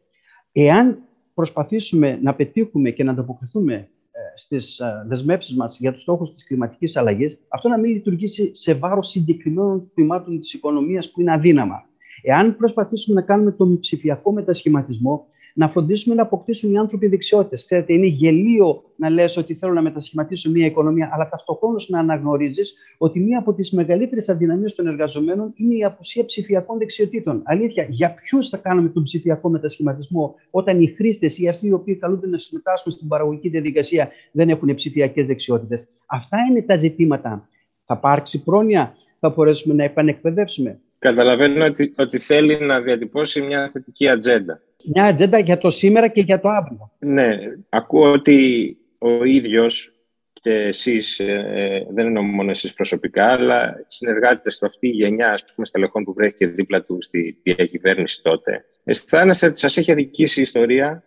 εάν 0.52 1.02
προσπαθήσουμε 1.34 2.18
να 2.22 2.34
πετύχουμε 2.34 2.90
και 2.90 3.04
να 3.04 3.10
ανταποκριθούμε 3.10 3.74
ε, 3.74 3.88
στις 4.34 4.78
ε, 4.78 5.04
δεσμεύσεις 5.06 5.56
μας 5.56 5.78
για 5.78 5.92
τους 5.92 6.00
στόχους 6.00 6.34
της 6.34 6.46
κλιματικής 6.46 6.96
αλλαγής, 6.96 7.40
αυτό 7.48 7.68
να 7.68 7.78
μην 7.78 7.92
λειτουργήσει 7.92 8.54
σε 8.54 8.74
βάρος 8.74 9.08
συγκεκριμένων 9.08 9.90
τμήματων 9.94 10.40
της 10.40 10.52
οικονομίας 10.52 11.10
που 11.10 11.20
είναι 11.20 11.32
αδύναμα. 11.32 11.86
Εάν 12.22 12.56
προσπαθήσουμε 12.56 13.20
να 13.20 13.26
κάνουμε 13.26 13.52
τον 13.52 13.78
ψηφιακό 13.78 14.32
μετασχηματισμό, 14.32 15.26
να 15.54 15.68
φροντίσουμε 15.68 16.14
να 16.14 16.22
αποκτήσουν 16.22 16.72
οι 16.72 16.78
άνθρωποι 16.78 17.06
δεξιότητες. 17.06 17.64
Ξέρετε, 17.64 17.92
είναι 17.92 18.06
γελίο 18.06 18.82
να 18.96 19.10
λες 19.10 19.36
ότι 19.36 19.54
θέλω 19.54 19.72
να 19.72 19.82
μετασχηματίσω 19.82 20.50
μια 20.50 20.66
οικονομία, 20.66 21.10
αλλά 21.12 21.28
ταυτόχρονα 21.28 21.76
να 21.88 21.98
αναγνωρίζεις 21.98 22.74
ότι 22.98 23.20
μία 23.20 23.38
από 23.38 23.54
τις 23.54 23.72
μεγαλύτερες 23.72 24.28
αδυναμίες 24.28 24.74
των 24.74 24.86
εργαζομένων 24.86 25.52
είναι 25.54 25.74
η 25.74 25.84
απουσία 25.84 26.24
ψηφιακών 26.24 26.78
δεξιοτήτων. 26.78 27.42
Αλήθεια, 27.44 27.86
για 27.88 28.14
ποιους 28.14 28.48
θα 28.48 28.56
κάνουμε 28.56 28.88
τον 28.88 29.02
ψηφιακό 29.02 29.48
μετασχηματισμό, 29.48 30.34
όταν 30.50 30.80
οι 30.80 30.86
χρήστες 30.86 31.38
ή 31.38 31.48
αυτοί 31.48 31.66
οι 31.66 31.72
οποίοι 31.72 31.96
καλούνται 31.96 32.28
να 32.28 32.38
συμμετάσχουν 32.38 32.92
στην 32.92 33.08
παραγωγική 33.08 33.48
διαδικασία 33.48 34.10
δεν 34.32 34.48
έχουν 34.48 34.74
ψηφιακές 34.74 35.26
δεξιότητες; 35.26 35.86
Αυτά 36.06 36.36
είναι 36.50 36.62
τα 36.62 36.76
ζητήματα. 36.76 37.48
Θα 37.84 37.94
υπάρξει 37.98 38.44
πρόνοια, 38.44 38.94
θα 39.20 39.28
μπορέσουμε 39.28 39.74
να 39.74 39.84
επανεκπαιδεύσουμε; 39.84 40.80
Καταλαβαίνω 40.98 41.64
ότι, 41.64 41.94
ότι 41.96 42.18
θέλει 42.18 42.58
να 42.60 42.80
διατυπώσει 42.80 43.40
μια 43.40 43.70
θετική 43.72 44.08
ατζέντα 44.08 44.60
μια 44.94 45.04
ατζέντα 45.04 45.38
για 45.38 45.58
το 45.58 45.70
σήμερα 45.70 46.08
και 46.08 46.20
για 46.20 46.40
το 46.40 46.48
αύριο. 46.48 46.92
Ναι, 46.98 47.36
ακούω 47.68 48.12
ότι 48.12 48.76
ο 48.98 49.24
ίδιος 49.24 49.92
και 50.32 50.52
εσείς, 50.52 51.20
ε, 51.20 51.44
ε, 51.54 51.86
δεν 51.92 52.06
εννοώ 52.06 52.22
μόνο 52.22 52.50
εσείς 52.50 52.74
προσωπικά, 52.74 53.26
αλλά 53.26 53.84
συνεργάτες 53.86 54.58
του 54.58 54.66
αυτή 54.66 54.86
η 54.88 54.90
γενιά 54.90 55.32
ας 55.32 55.44
πούμε, 55.54 55.66
στελεχών 55.66 56.04
που 56.04 56.12
βρέθηκε 56.12 56.46
δίπλα 56.46 56.82
του 56.82 56.98
στη 57.02 57.40
διακυβέρνηση 57.42 58.22
τότε. 58.22 58.64
Αισθάνεστε 58.84 59.46
ότι 59.46 59.58
σας 59.58 59.76
έχει 59.76 59.92
αδικήσει 59.92 60.38
η 60.38 60.42
ιστορία 60.42 61.04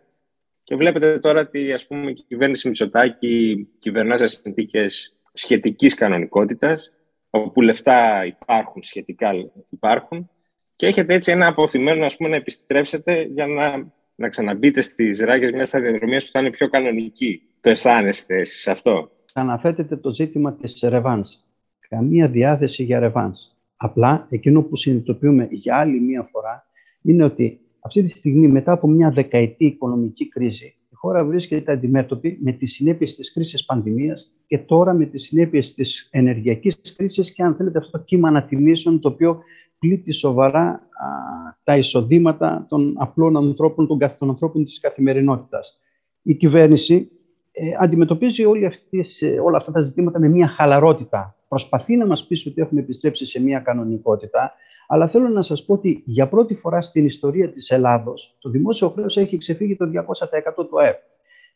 και 0.64 0.76
βλέπετε 0.76 1.20
τώρα 1.20 1.40
ότι 1.42 1.74
ας 1.74 1.88
πούμε, 1.88 2.10
η 2.10 2.14
κυβέρνηση 2.14 2.68
Μητσοτάκη 2.68 3.68
κυβερνά 3.80 4.18
σε 4.18 4.28
συνθήκες 4.28 5.16
σχετικής 5.34 5.94
κανονικότητας, 5.94 6.92
όπου 7.30 7.62
λεφτά 7.62 8.26
υπάρχουν, 8.26 8.84
σχετικά 8.84 9.32
υπάρχουν, 9.70 10.30
και 10.82 10.88
έχετε 10.88 11.14
έτσι 11.14 11.32
ένα 11.32 11.48
αποθυμένο 11.48 12.06
ας 12.06 12.18
πούμε, 12.18 12.30
να 12.30 12.36
επιστρέψετε 12.36 13.22
για 13.22 13.48
να, 13.48 13.92
να 14.16 14.30
ξαναμπείτε 14.30 14.82
στις 14.82 15.20
ράγες 15.20 15.52
μιας 15.52 15.68
σταδιοδρομίας 15.68 16.26
που 16.26 16.32
θα 16.32 16.40
είναι 16.40 16.50
πιο 16.50 16.70
κανονική. 16.70 17.42
Το 17.62 17.70
αισθάνεστε 17.70 18.40
εσείς 18.40 18.68
αυτό; 18.68 19.12
Αναφέρετε 19.34 19.96
το 19.96 20.14
ζήτημα 20.14 20.54
της 20.54 20.84
ρεβάνς. 20.84 21.30
Καμία 21.90 22.28
διάθεση 22.28 22.84
για 22.84 23.00
ρεβάνς. 23.00 23.40
Απλά 23.76 24.28
εκείνο 24.30 24.62
που 24.62 24.76
συνειδητοποιούμε 24.76 25.48
για 25.52 25.78
άλλη 25.78 26.00
μία 26.00 26.30
φορά 26.32 26.66
είναι 27.02 27.24
ότι 27.24 27.60
αυτή 27.80 28.04
τη 28.04 28.10
στιγμή 28.10 28.48
μετά 28.48 28.72
από 28.72 28.88
μια 28.88 29.12
δεκαετή 29.12 29.66
οικονομική 29.66 30.30
κρίση 30.30 30.76
η 30.92 30.96
χώρα 30.96 31.24
βρίσκεται 31.26 31.72
αντιμέτωπη 31.72 32.38
με 32.42 32.52
τις 32.52 32.72
συνέπειες 32.74 33.16
της 33.16 33.34
κρίσης 33.34 33.66
πανδημίας 33.66 34.34
και 34.48 34.58
τώρα 34.58 34.94
με 34.94 35.06
τις 35.06 35.24
συνέπειες 35.24 35.74
της 35.74 36.10
ενεργειακής 36.12 36.96
κρίσης 36.96 37.34
και 37.34 37.44
αν 37.44 37.56
θέλετε 37.56 37.78
αυτό 37.78 37.92
το 37.92 38.04
κύμα 38.04 38.28
ανατιμήσεων 38.28 39.00
το 39.00 39.08
οποίο 39.08 39.44
πλήττει 39.82 40.12
σοβαρά 40.12 40.88
τα 41.64 41.78
εισοδήματα 41.78 42.66
των 42.70 42.96
απλών 42.98 43.38
ανθρώπων, 43.38 43.88
των, 43.88 44.00
των 44.18 44.30
ανθρώπων 44.30 44.66
της 44.66 44.80
καθημερινότητας. 44.80 45.80
Η 46.22 46.36
κυβέρνηση 46.36 47.12
ε, 47.52 47.64
αντιμετωπίζει 47.80 48.46
όλη 48.46 48.66
αυτές, 48.66 49.22
ε, 49.22 49.40
όλα 49.40 49.58
αυτά 49.58 49.72
τα 49.72 49.82
ζητήματα 49.82 50.20
με 50.20 50.28
μια 50.28 50.48
χαλαρότητα. 50.48 51.36
Προσπαθεί 51.48 51.96
να 51.96 52.06
μας 52.06 52.28
πει 52.28 52.48
ότι 52.48 52.62
έχουμε 52.62 52.82
επιστρέψει 52.82 53.26
σε 53.26 53.42
μια 53.42 53.60
κανονικότητα, 53.60 54.54
αλλά 54.88 55.08
θέλω 55.08 55.30
να 55.30 55.42
σας 55.42 55.66
πω 55.66 55.74
ότι 55.74 56.04
για 56.06 56.28
πρώτη 56.28 56.56
φορά 56.56 56.82
στην 56.82 57.06
ιστορία 57.06 57.52
της 57.52 57.70
Ελλάδος 57.70 58.36
το 58.40 58.50
δημόσιο 58.50 58.90
χρέος 58.90 59.18
έχει 59.18 59.38
ξεφύγει 59.38 59.76
το 59.76 59.86
200% 60.60 60.68
του 60.70 60.82
ΑΕΠ 60.82 60.98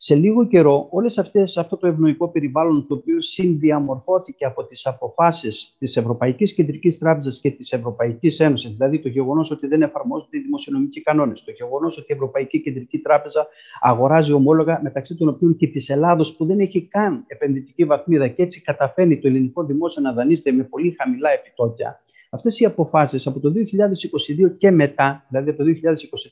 σε 0.08 0.16
λίγο 0.16 0.48
καιρό 0.48 0.88
όλες 0.92 1.18
αυτές, 1.18 1.58
αυτό 1.58 1.78
το 1.78 1.88
ευνοϊκό 1.88 2.30
περιβάλλον 2.30 2.88
το 2.88 2.94
οποίο 2.94 3.22
συνδιαμορφώθηκε 3.22 4.46
από 4.46 4.66
τις 4.66 4.86
αποφάσεις 4.86 5.76
της 5.80 5.98
Ευρωπαϊκής 5.98 6.54
Κεντρικής 6.54 6.98
Τράπεζας 6.98 7.40
και 7.40 7.52
της 7.52 7.72
Ευρωπαϊκής 7.72 8.40
Ένωσης, 8.40 8.72
δηλαδή 8.72 9.00
το 9.00 9.10
γεγονός 9.10 9.52
ότι 9.52 9.68
δεν 9.68 9.82
εφαρμόζονται 9.82 10.38
οι 10.38 10.40
δημοσιονομικοί 10.40 11.02
κανόνες, 11.02 11.44
το 11.44 11.52
γεγονός 11.52 11.98
ότι 11.98 12.06
η 12.10 12.14
Ευρωπαϊκή 12.14 12.62
Κεντρική 12.62 12.98
Τράπεζα 12.98 13.48
αγοράζει 13.82 14.32
ομόλογα 14.32 14.80
μεταξύ 14.84 15.16
των 15.16 15.28
οποίων 15.28 15.56
και 15.56 15.68
της 15.68 15.90
Ελλάδος 15.90 16.36
που 16.36 16.46
δεν 16.46 16.60
έχει 16.60 16.88
καν 16.88 17.24
επενδυτική 17.28 17.86
βαθμίδα 17.86 18.28
και 18.28 18.44
έτσι 18.44 18.62
καταφέρνει 18.62 19.20
το 19.20 19.28
ελληνικό 19.28 19.64
δημόσιο 19.64 20.02
να 20.02 20.14
δανείζεται 20.14 20.52
με 20.52 20.64
πολύ 20.64 20.96
χαμηλά 20.98 21.30
επιτόκια, 21.30 22.00
Αυτές 22.30 22.60
οι 22.60 22.66
αποφάσεις 22.66 23.28
από 23.28 23.40
το 23.40 23.52
2022 23.52 24.58
και 24.58 24.72
μετά, 24.72 25.26
δηλαδή 25.30 25.50
από 25.50 25.64
το 25.64 25.70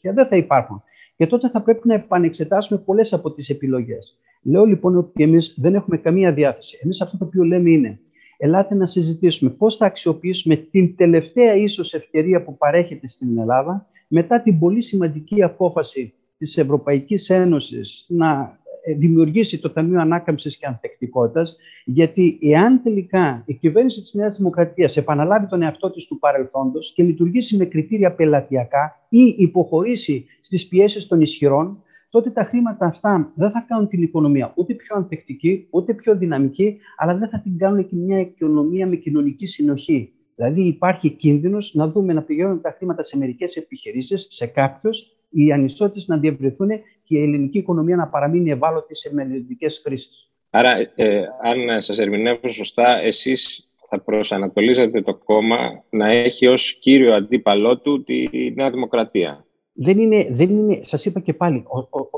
2023, 0.10 0.14
δεν 0.14 0.28
θα 0.28 0.36
υπάρχουν. 0.36 0.84
Και 1.16 1.28
τότε 1.28 1.50
θα 1.50 1.62
πρέπει 1.62 1.88
να 1.88 1.94
επανεξετάσουμε 1.94 2.80
πολλές 2.80 3.14
από 3.14 3.32
τις 3.34 3.50
επιλογές. 3.50 4.18
Λέω 4.42 4.66
λοιπόν 4.66 4.98
ότι 4.98 5.24
εμείς 5.24 5.56
δεν 5.58 5.76
έχουμε 5.76 5.98
καμία 5.98 6.34
διάθεση. 6.34 6.80
Εμείς 6.84 7.02
αυτό 7.02 7.18
το 7.18 7.26
οποίο 7.26 7.44
λέμε 7.44 7.70
είναι, 7.70 8.00
ελάτε 8.38 8.76
να 8.76 8.86
συζητήσουμε 8.86 9.50
πώς 9.50 9.78
θα 9.78 9.86
αξιοποιήσουμε 9.86 10.56
την 10.56 10.96
τελευταία 10.96 11.56
ίσως 11.56 11.94
ευκαιρία 11.94 12.44
που 12.44 12.58
παρέχεται 12.58 13.08
στην 13.08 13.38
Ελλάδα 13.38 13.88
μετά 14.08 14.42
την 14.42 14.60
πολύ 14.60 14.82
σημαντική 14.82 15.44
απόφαση 15.44 16.14
της 16.38 16.58
Ευρωπαϊκής 16.58 17.30
Ένωσης 17.30 18.06
να 18.10 18.60
ε, 18.63 18.63
δημιουργήσει 18.98 19.60
το 19.60 19.70
Ταμείο 19.70 20.00
Ανάκαμψης 20.00 20.58
και 20.58 20.66
Ανθεκτικότητας, 20.66 21.58
γιατί 21.86 22.40
εάν 22.42 22.82
τελικά 22.84 23.44
η 23.46 23.54
κυβέρνηση 23.54 24.02
της 24.02 24.14
Νέας 24.14 24.38
Δημοκρατίας 24.38 24.98
επαναλάβει 24.98 25.48
τον 25.48 25.62
εαυτό 25.62 25.92
της 25.92 26.08
του 26.08 26.20
παρελθόντος 26.20 26.94
και 26.96 27.04
λειτουργήσει 27.04 27.58
με 27.58 27.66
κριτήρια 27.66 28.14
πελατειακά 28.14 29.06
ή 29.10 29.36
υποχωρήσει 29.38 30.26
στις 30.42 30.68
πιέσεις 30.68 31.08
των 31.08 31.22
ισχυρών, 31.22 31.84
τότε 32.10 32.30
τα 32.30 32.44
χρήματα 32.44 32.86
αυτά 32.86 33.32
δεν 33.36 33.52
θα 33.52 33.66
κάνουν 33.68 33.88
την 33.88 34.02
οικονομία 34.02 34.54
ούτε 34.56 34.74
πιο 34.74 34.96
ανθεκτική, 34.96 35.68
ούτε 35.70 35.94
πιο 35.94 36.18
δυναμική, 36.18 36.78
αλλά 36.98 37.18
δεν 37.18 37.30
θα 37.30 37.42
την 37.42 37.58
κάνουν 37.58 37.88
και 37.88 37.96
μια 37.96 38.20
οικονομία 38.20 38.88
με 38.88 38.96
κοινωνική 38.96 39.46
συνοχή. 39.46 40.14
Δηλαδή 40.36 40.62
υπάρχει 40.62 41.10
κίνδυνος 41.10 41.74
να 41.74 41.88
δούμε 41.88 42.14
να 42.14 42.22
πηγαίνουν 42.22 42.62
τα 42.62 42.76
χρήματα 42.78 43.02
σε 43.04 43.18
μερικές 43.18 43.56
επιχειρήσεις, 43.56 44.28
σε 44.30 44.46
κάποιους, 44.46 45.16
οι 45.34 45.52
ανισότητες 45.52 46.08
να 46.08 46.18
διευρυνθούν 46.18 46.70
και 47.04 47.18
η 47.18 47.22
ελληνική 47.22 47.58
οικονομία 47.58 47.96
να 47.96 48.08
παραμείνει 48.08 48.50
ευάλωτη 48.50 48.96
σε 48.96 49.14
μελλοντικές 49.14 49.82
κρίσεις. 49.82 50.32
Άρα, 50.50 50.92
ε, 50.96 51.24
αν 51.42 51.82
σας 51.82 52.00
ερμηνεύω 52.00 52.50
σωστά, 52.50 52.98
εσείς 52.98 53.68
θα 53.90 54.00
προσανατολίζετε 54.00 55.02
το 55.02 55.16
κόμμα 55.16 55.84
να 55.90 56.12
έχει 56.12 56.48
ως 56.48 56.74
κύριο 56.80 57.14
αντίπαλό 57.14 57.78
του 57.78 58.04
τη 58.04 58.24
Νέα 58.56 58.72
Δημοκρατία. 58.72 59.46
Δεν 59.74 60.00
είναι, 60.00 60.28
δεν 60.32 60.50
είναι 60.50 60.80
σας 60.84 61.06
είπα 61.06 61.20
και 61.20 61.34
πάλι, 61.34 61.64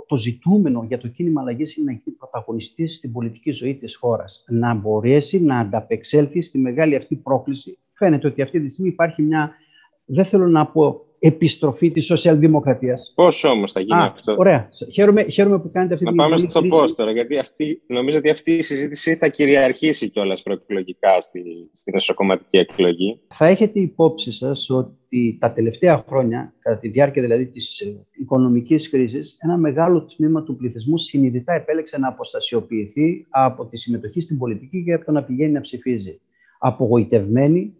το 0.07 0.17
ζητούμενο 0.17 0.85
για 0.87 0.97
το 0.97 1.07
κίνημα 1.07 1.41
αλλαγής 1.41 1.75
είναι 1.75 1.91
να 1.91 1.91
γίνει 1.91 2.17
πρωταγωνιστής 2.17 2.95
στην 2.95 3.11
πολιτική 3.11 3.51
ζωή 3.51 3.75
της 3.75 3.95
χώρας. 3.95 4.45
Να 4.47 4.73
μπορέσει 4.73 5.43
να 5.43 5.59
ανταπεξέλθει 5.59 6.41
στη 6.41 6.57
μεγάλη 6.57 6.95
αυτή 6.95 7.15
πρόκληση. 7.15 7.77
Φαίνεται 7.93 8.27
ότι 8.27 8.41
αυτή 8.41 8.61
τη 8.61 8.69
στιγμή 8.69 8.89
υπάρχει 8.89 9.21
μια, 9.21 9.51
δεν 10.05 10.25
θέλω 10.25 10.47
να 10.47 10.65
πω 10.65 11.05
επιστροφή 11.27 11.91
της 11.91 12.05
σοσιαλδημοκρατίας. 12.05 13.11
Πώς 13.15 13.43
όμως 13.43 13.71
θα 13.71 13.79
γίνει 13.79 13.99
αυτό; 13.99 14.35
Ωραία. 14.37 14.69
Χαίρομαι, 14.93 15.23
χαίρομαι 15.23 15.59
που 15.59 15.71
κάνετε 15.71 15.93
αυτή 15.93 16.05
να 16.05 16.11
την 16.11 16.19
Να 16.19 16.27
πάμε 16.27 16.37
στο 16.37 16.61
πώς 16.61 16.95
τώρα, 16.95 17.11
γιατί 17.11 17.37
αυτή, 17.37 17.81
νομίζω 17.87 18.17
ότι 18.17 18.29
αυτή 18.29 18.51
η 18.51 18.61
συζήτηση 18.61 19.15
θα 19.15 19.27
κυριαρχήσει 19.27 20.09
κιόλας 20.09 20.43
προεκλογικά 20.43 21.21
στη, 21.21 21.43
στην 21.73 21.95
εσωκομματική 21.95 22.57
εκλογή. 22.57 23.19
Θα 23.27 23.45
έχετε 23.45 23.79
υπόψη 23.79 24.31
σας 24.31 24.69
ότι 24.69 25.37
τα 25.39 25.53
τελευταία 25.53 26.03
χρόνια, 26.07 26.53
κατά 26.59 26.77
τη 26.77 26.87
διάρκεια 26.87 27.21
δηλαδή 27.21 27.45
της 27.45 27.79
ε, 27.79 28.05
οικονομικής 28.11 28.89
κρίσης, 28.89 29.37
ένα 29.39 29.57
μεγάλο 29.57 30.05
τμήμα 30.05 30.43
του 30.43 30.55
πληθυσμού 30.55 30.97
συνειδητά 30.97 31.53
επέλεξε 31.53 31.97
να 31.97 32.07
αποστασιοποιηθεί 32.07 33.25
από 33.29 33.65
τη 33.65 33.77
συμμετοχή 33.77 34.21
στην 34.21 34.37
πολιτική 34.37 34.83
και 34.83 34.93
από 34.93 35.05
το 35.05 35.11
να 35.11 35.23
πηγαίνει 35.23 35.51
να 35.51 35.61
ψηφίζει. 35.61 36.19
Απογοητευμένοι, 36.59 37.73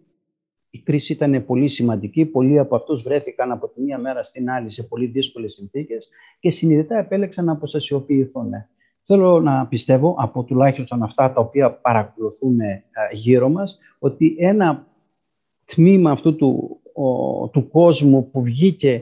η 0.76 0.82
κρίση 0.84 1.14
ήταν 1.14 1.46
πολύ 1.46 1.68
σημαντική. 1.68 2.26
Πολλοί 2.26 2.60
από 2.60 2.76
αυτούς 2.76 3.02
βρέθηκαν 3.02 3.52
από 3.52 3.68
τη 3.68 3.82
μία 3.82 3.98
μέρα 3.98 4.24
στην 4.24 4.50
άλλη 4.50 4.70
σε 4.72 4.84
πολύ 4.84 5.06
δύσκολες 5.06 5.54
συνθήκες 5.54 6.08
και 6.40 6.50
συνειδητά 6.50 6.98
επέλεξαν 6.98 7.46
να 7.46 7.52
αποστασιοποιηθούν. 7.52 8.52
Θέλω 9.04 9.42
να 9.42 9.68
πιστεύω 9.68 10.16
από 10.18 10.44
τουλάχιστον 10.44 11.04
αυτά 11.04 11.34
τα 11.34 11.42
οποία 11.42 11.72
παρακολουθούν 11.72 12.60
ε, 12.60 12.84
γύρω 13.12 13.50
μας 13.50 13.80
ότι 14.00 14.36
ένα 14.40 14.88
τμήμα 15.66 16.12
αυτού 16.12 16.36
του, 16.36 16.80
του 17.52 17.70
κόσμου 17.70 18.30
που 18.32 18.42
βγήκε 18.42 18.94
ε, 18.94 19.02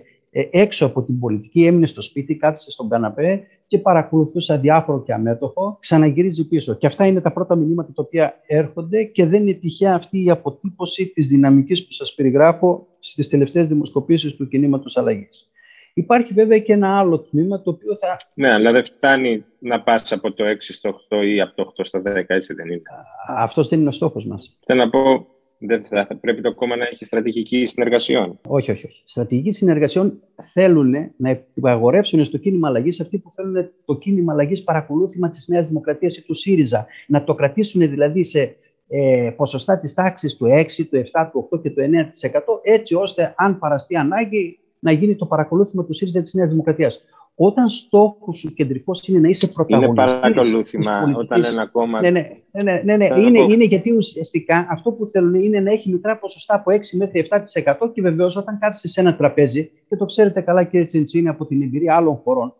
έξω 0.51 0.85
από 0.85 1.03
την 1.03 1.19
πολιτική, 1.19 1.65
έμεινε 1.65 1.87
στο 1.87 2.01
σπίτι, 2.01 2.35
κάθισε 2.35 2.71
στον 2.71 2.89
καναπέ 2.89 3.43
και 3.67 3.77
παρακολουθούσε 3.77 4.53
αδιάφορο 4.53 5.03
και 5.03 5.13
αμέτωχο, 5.13 5.77
ξαναγυρίζει 5.79 6.47
πίσω. 6.47 6.73
Και 6.73 6.87
αυτά 6.87 7.05
είναι 7.05 7.21
τα 7.21 7.31
πρώτα 7.31 7.55
μηνύματα 7.55 7.91
τα 7.93 8.01
οποία 8.05 8.41
έρχονται 8.47 9.03
και 9.03 9.25
δεν 9.25 9.41
είναι 9.41 9.53
τυχαία 9.53 9.93
αυτή 9.95 10.23
η 10.23 10.29
αποτύπωση 10.29 11.05
της 11.07 11.27
δυναμικής 11.27 11.85
που 11.85 11.91
σας 11.91 12.13
περιγράφω 12.13 12.87
στις 12.99 13.27
τελευταίες 13.27 13.67
δημοσκοπήσεις 13.67 14.35
του 14.35 14.47
κινήματος 14.47 14.97
αλλαγής. 14.97 15.47
Υπάρχει 15.93 16.33
βέβαια 16.33 16.59
και 16.59 16.73
ένα 16.73 16.97
άλλο 16.97 17.19
τμήμα 17.19 17.61
το 17.61 17.69
οποίο 17.69 17.95
θα. 17.95 18.15
Ναι, 18.33 18.51
αλλά 18.51 18.71
δεν 18.71 18.85
φτάνει 18.85 19.45
να 19.59 19.81
πας 19.81 20.11
από 20.11 20.33
το 20.33 20.43
6 20.45 20.55
στο 20.59 20.89
8 21.09 21.25
ή 21.25 21.41
από 21.41 21.55
το 21.55 21.71
8 21.77 21.85
στο 21.85 22.01
10, 22.05 22.23
έτσι 22.27 22.53
δεν 22.53 22.67
είναι. 22.67 22.81
Αυτός 23.27 23.67
δεν 23.67 23.79
είναι 23.79 23.89
ο 23.89 23.91
στόχος 23.91 24.25
μας. 24.25 24.57
Θέλω 24.65 24.83
να 24.83 24.89
πω, 24.89 25.27
δεν 25.65 25.85
θα, 25.89 26.07
πρέπει 26.21 26.41
το 26.41 26.53
κόμμα 26.53 26.75
να 26.75 26.85
έχει 26.85 27.05
στρατηγική 27.05 27.65
συνεργασιών. 27.65 28.39
Όχι, 28.47 28.71
όχι, 28.71 28.85
όχι. 28.85 29.03
Στρατηγική 29.05 29.51
συνεργασιών 29.51 30.19
θέλουν 30.53 30.93
να 31.17 31.43
υπαγορεύσουν 31.53 32.25
στο 32.25 32.37
κίνημα 32.37 32.67
αλλαγής 32.67 32.99
αυτοί 32.99 33.17
που 33.17 33.31
θέλουν 33.35 33.69
το 33.85 33.95
κίνημα 33.95 34.33
αλλαγής 34.33 34.63
παρακολούθημα 34.63 35.29
της 35.29 35.47
Νέας 35.47 35.67
Δημοκρατίας 35.67 36.17
ή 36.17 36.23
του 36.23 36.33
ΣΥΡΙΖΑ. 36.33 36.85
Να 37.07 37.23
το 37.23 37.35
κρατήσουν 37.35 37.89
δηλαδή 37.89 38.23
σε 38.23 38.55
ε, 38.87 39.33
ποσοστά 39.35 39.79
της 39.79 39.93
τάξης 39.93 40.37
του 40.37 40.45
6, 40.45 40.65
του 40.89 41.03
7, 41.11 41.29
του 41.31 41.49
8 41.55 41.61
και 41.61 41.69
του 41.69 41.81
9% 41.81 42.39
έτσι 42.63 42.95
ώστε 42.95 43.33
αν 43.37 43.59
παραστεί 43.59 43.95
ανάγκη 43.95 44.59
να 44.79 44.91
γίνει 44.91 45.15
το 45.15 45.25
παρακολούθημα 45.25 45.85
του 45.85 45.93
ΣΥΡΙΖΑ 45.93 46.21
της 46.21 46.33
Νέας 46.33 46.49
Δημοκρατίας. 46.49 47.03
Όταν 47.35 47.69
στόχος 47.69 48.37
σου 48.37 48.53
κεντρικός 48.53 49.07
είναι 49.07 49.19
να 49.19 49.27
είσαι 49.27 49.47
πρωταγωνιστής. 49.47 50.03
Είναι 50.03 50.19
παρακολούθημα 50.19 51.13
όταν 51.17 51.43
ένα 51.43 51.65
κόμμα. 51.65 52.01
Ναι, 52.01 52.09
ναι, 52.09 52.29
ναι, 52.63 52.81
ναι, 52.83 52.95
ναι. 52.97 53.05
Είναι, 53.19 53.39
είναι 53.39 53.63
γιατί 53.63 53.91
ουσιαστικά 53.91 54.67
αυτό 54.69 54.91
που 54.91 55.07
θέλουν 55.07 55.33
είναι 55.33 55.59
να 55.59 55.71
έχει 55.71 55.91
μικρά 55.91 56.17
ποσοστά 56.17 56.55
από 56.55 56.71
6 56.71 56.77
μέχρι 56.97 57.27
7% 57.29 57.91
και 57.93 58.01
βεβαίως 58.01 58.35
όταν 58.35 58.57
κάθεσαι 58.59 58.87
σε 58.87 59.01
ένα 59.01 59.15
τραπέζι, 59.15 59.71
και 59.89 59.95
το 59.95 60.05
ξέρετε 60.05 60.41
καλά 60.41 60.63
κύριε 60.63 60.85
Τσιντσίνη 60.85 61.27
από 61.27 61.45
την 61.45 61.61
εμπειρία 61.61 61.95
άλλων 61.95 62.15
χωρών, 62.15 62.53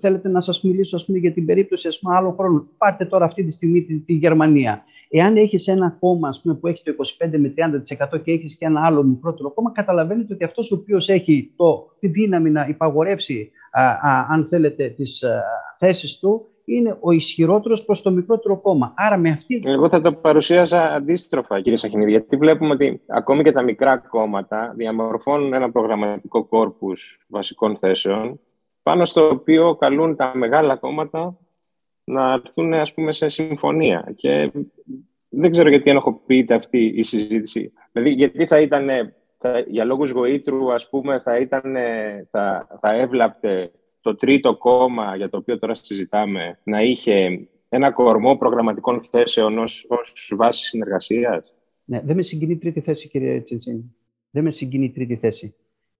θέλετε 0.00 0.28
να 0.28 0.40
σας 0.40 0.62
μιλήσω 0.62 0.96
ας 0.96 1.04
πούμε, 1.04 1.18
για 1.18 1.32
την 1.32 1.46
περίπτωση 1.46 1.88
ας 1.88 1.98
πούμε, 1.98 2.16
άλλων 2.16 2.32
χωρών. 2.32 2.68
Πάρτε 2.78 3.04
τώρα 3.04 3.24
αυτή 3.24 3.44
τη 3.44 3.50
στιγμή 3.50 3.82
τη, 3.82 3.98
τη 3.98 4.12
Γερμανία. 4.12 4.84
Εάν 5.16 5.36
έχεις 5.36 5.68
ένα 5.68 5.96
κόμμα 6.00 6.28
ας 6.28 6.40
πούμε, 6.42 6.54
που 6.54 6.66
έχει 6.66 6.82
το 6.82 6.94
25 7.24 7.38
με 7.38 7.54
30% 8.14 8.22
και 8.22 8.32
έχεις 8.32 8.56
και 8.56 8.64
ένα 8.64 8.80
άλλο 8.84 9.02
μικρότερο 9.02 9.50
κόμμα, 9.50 9.72
καταλαβαίνετε 9.72 10.34
ότι 10.34 10.44
αυτός 10.44 10.72
ο 10.72 10.74
οποίος 10.74 11.08
έχει 11.08 11.52
το, 11.56 11.96
τη 11.98 12.08
δύναμη 12.08 12.50
να 12.50 12.66
υπαγορεύσει, 12.68 13.50
α, 13.70 13.82
α, 13.82 14.26
αν 14.30 14.46
θέλετε, 14.46 14.88
τις 14.88 15.24
θέσεις 15.78 16.18
του, 16.18 16.46
είναι 16.64 16.96
ο 17.00 17.10
ισχυρότερος 17.10 17.84
προς 17.84 18.02
το 18.02 18.10
μικρότερο 18.10 18.60
κόμμα. 18.60 18.94
Άρα 18.96 19.16
με 19.16 19.30
αυτή. 19.30 19.62
Εγώ 19.64 19.88
θα 19.88 20.00
το 20.00 20.12
παρουσίασα 20.12 20.94
αντίστροφα, 20.94 21.60
κύριε 21.60 21.78
Σαχινίδη, 21.78 22.10
γιατί 22.10 22.36
βλέπουμε 22.36 22.72
ότι 22.72 23.00
ακόμη 23.06 23.42
και 23.42 23.52
τα 23.52 23.62
μικρά 23.62 23.96
κόμματα 23.96 24.72
διαμορφώνουν 24.76 25.54
ένα 25.54 25.70
προγραμματικό 25.70 26.44
κόρπους 26.44 27.18
βασικών 27.28 27.76
θέσεων, 27.76 28.40
πάνω 28.82 29.04
στο 29.04 29.28
οποίο 29.28 29.76
καλούν 29.76 30.16
τα 30.16 30.32
μεγάλα 30.34 30.76
κόμματα 30.76 31.38
να 32.04 32.32
έρθουν 32.32 32.74
ας 32.74 32.94
πούμε, 32.94 33.12
σε 33.12 33.28
συμφωνία. 33.28 34.12
Και 34.16 34.52
δεν 35.28 35.50
ξέρω 35.50 35.68
γιατί 35.68 35.90
ενοχοποιείται 35.90 36.54
αυτή 36.54 36.84
η 36.84 37.02
συζήτηση. 37.02 37.72
Δηλαδή, 37.92 38.10
γιατί 38.10 38.46
θα 38.46 38.60
ήταν, 38.60 38.88
θα, 39.38 39.58
για 39.58 39.84
λόγους 39.84 40.10
γοήτρου, 40.10 40.72
ας 40.72 40.88
πούμε, 40.88 41.20
θα, 41.20 41.38
ήταν, 41.38 41.76
θα, 42.30 42.66
θα 42.80 42.92
έβλαπτε 42.94 43.70
το 44.00 44.14
τρίτο 44.14 44.56
κόμμα 44.56 45.16
για 45.16 45.28
το 45.28 45.36
οποίο 45.36 45.58
τώρα 45.58 45.74
συζητάμε 45.74 46.58
να 46.62 46.82
είχε 46.82 47.46
ένα 47.68 47.90
κορμό 47.90 48.36
προγραμματικών 48.36 49.02
θέσεων 49.02 49.58
ως, 49.58 49.86
ως 49.88 50.32
βάση 50.36 50.64
συνεργασίας; 50.64 51.54
Ναι, 51.84 52.00
δεν 52.04 52.16
με 52.16 52.22
συγκινεί 52.22 52.56
τρίτη 52.56 52.80
θέση, 52.80 53.08
κύριε 53.08 53.40
Τσιντσίνη. 53.40 53.94
Δεν 54.30 54.44
με 54.44 54.50
συγκινεί 54.50 54.90
τρίτη 54.90 55.16
θέση. 55.16 55.54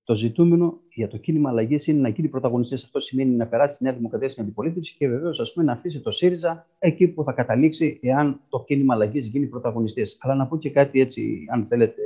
Το 0.05 0.17
ζητούμενο 0.17 0.81
για 0.95 1.09
το 1.09 1.17
κίνημα 1.17 1.51
αλλαγής 1.51 1.87
είναι 1.87 2.01
να 2.01 2.09
γίνει 2.09 2.29
πρωταγωνιστής. 2.29 2.85
Αυτό 2.85 3.01
σημαίνει 3.01 3.31
να 3.31 3.47
περάσει 3.47 3.77
τη 3.77 3.85
Νέα 3.85 3.93
Δημοκρατία 3.93 4.29
στην 4.29 4.43
αντιπολίτευση 4.43 4.95
και 4.99 5.09
βεβαίως 5.09 5.55
να 5.57 5.73
αφήσει 5.73 6.01
το 6.01 6.11
ΣΥΡΙΖΑ 6.11 6.67
εκεί 6.79 7.09
που 7.09 7.25
θα 7.25 7.33
καταλήξει, 7.33 7.99
εάν 8.03 8.41
το 8.49 8.65
κίνημα 8.67 8.95
αλλαγής 8.95 9.27
γίνει 9.27 9.47
πρωταγωνιστής. 9.47 10.17
Αλλά 10.21 10.35
να 10.35 10.47
πω 10.47 10.59
και 10.59 10.71
κάτι 10.71 11.01
έτσι, 11.01 11.47
αν 11.53 11.67
θέλετε, 11.69 12.03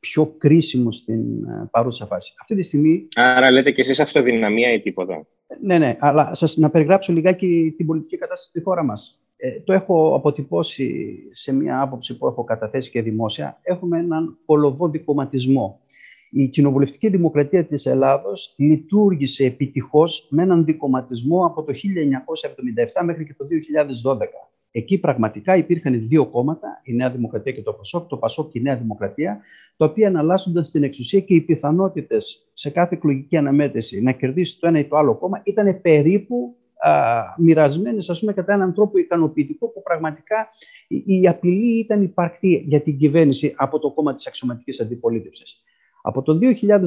πιο 0.00 0.34
κρίσιμο 0.38 0.92
στην 0.92 1.44
ε, 1.44 1.68
παρούσα 1.70 2.06
φάση. 2.06 2.34
Αυτή 2.40 2.54
τη 2.54 2.62
στιγμή. 2.62 3.08
Άρα 3.14 3.50
λέτε 3.50 3.70
και 3.70 3.80
εσείς 3.80 4.00
αυτοδυναμία 4.00 4.72
ή 4.72 4.80
τίποτα; 4.80 5.26
Ναι, 5.62 5.78
ναι, 5.78 5.96
αλλά 6.00 6.34
σας, 6.34 6.56
να 6.56 6.70
περιγράψω 6.70 7.12
λιγάκι 7.12 7.74
την 7.76 7.86
πολιτική 7.86 8.16
κατάσταση 8.16 8.48
στη 8.50 8.60
χώρα 8.60 8.84
μας. 8.84 9.20
Ε, 9.36 9.60
το 9.60 9.72
έχω 9.72 10.14
αποτυπώσει 10.14 11.16
σε 11.32 11.52
μια 11.52 11.80
άποψη 11.80 12.18
που 12.18 12.26
έχω 12.26 12.44
καταθέσει 12.44 12.90
και 12.90 13.02
δημόσια. 13.02 13.58
Έχουμε 13.62 13.98
έναν 13.98 14.38
κολοβό 14.44 14.90
κομματισμό 15.04 15.80
η 16.30 16.46
κοινοβουλευτική 16.46 17.08
δημοκρατία 17.08 17.64
της 17.64 17.86
Ελλάδος 17.86 18.54
λειτουργήσε 18.56 19.44
επιτυχώς 19.44 20.26
με 20.30 20.42
έναν 20.42 20.64
δικοματισμό 20.64 21.46
από 21.46 21.62
το 21.62 21.72
1977 23.00 23.04
μέχρι 23.04 23.24
και 23.24 23.34
το 23.36 23.44
2012. 24.04 24.18
Εκεί 24.70 24.98
πραγματικά 24.98 25.56
υπήρχαν 25.56 26.08
δύο 26.08 26.26
κόμματα, 26.26 26.80
η 26.84 26.94
Νέα 26.94 27.10
Δημοκρατία 27.10 27.52
και 27.52 27.62
το 27.62 27.72
ΠΑΣΟΚ, 27.72 28.08
το 28.08 28.16
ΠΑΣΟΚ 28.16 28.50
και 28.50 28.58
η 28.58 28.62
Νέα 28.62 28.76
Δημοκρατία, 28.76 29.40
τα 29.76 29.84
οποία 29.86 30.08
αναλάσσονταν 30.08 30.64
στην 30.64 30.82
εξουσία 30.82 31.20
και 31.20 31.34
οι 31.34 31.40
πιθανότητες 31.40 32.50
σε 32.52 32.70
κάθε 32.70 32.94
εκλογική 32.94 33.36
αναμέτρηση 33.36 34.02
να 34.02 34.12
κερδίσει 34.12 34.60
το 34.60 34.66
ένα 34.66 34.78
ή 34.78 34.84
το 34.84 34.96
άλλο 34.96 35.14
κόμμα 35.14 35.40
ήταν 35.44 35.80
περίπου 35.80 36.54
μοιρασμένες, 37.36 38.10
ας 38.10 38.20
πούμε, 38.20 38.32
κατά 38.32 38.52
έναν 38.52 38.74
τρόπο 38.74 38.98
ικανοποιητικό 38.98 39.68
που 39.68 39.82
πραγματικά 39.82 40.48
η 40.88 41.28
απειλή 41.28 41.78
ήταν 41.78 42.02
υπαρκτή 42.02 42.64
για 42.66 42.80
την 42.80 42.98
κυβέρνηση 42.98 43.54
από 43.56 43.78
το 43.78 43.90
κόμμα 43.90 44.14
της 44.14 44.26
αξιωματικής 44.26 44.80
αντιπολίτευσης. 44.80 45.62
Από 46.02 46.22
το 46.22 46.38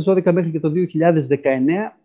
2012 0.06 0.32
μέχρι 0.32 0.52
και 0.52 0.60
το 0.60 0.72
2019 0.72 0.76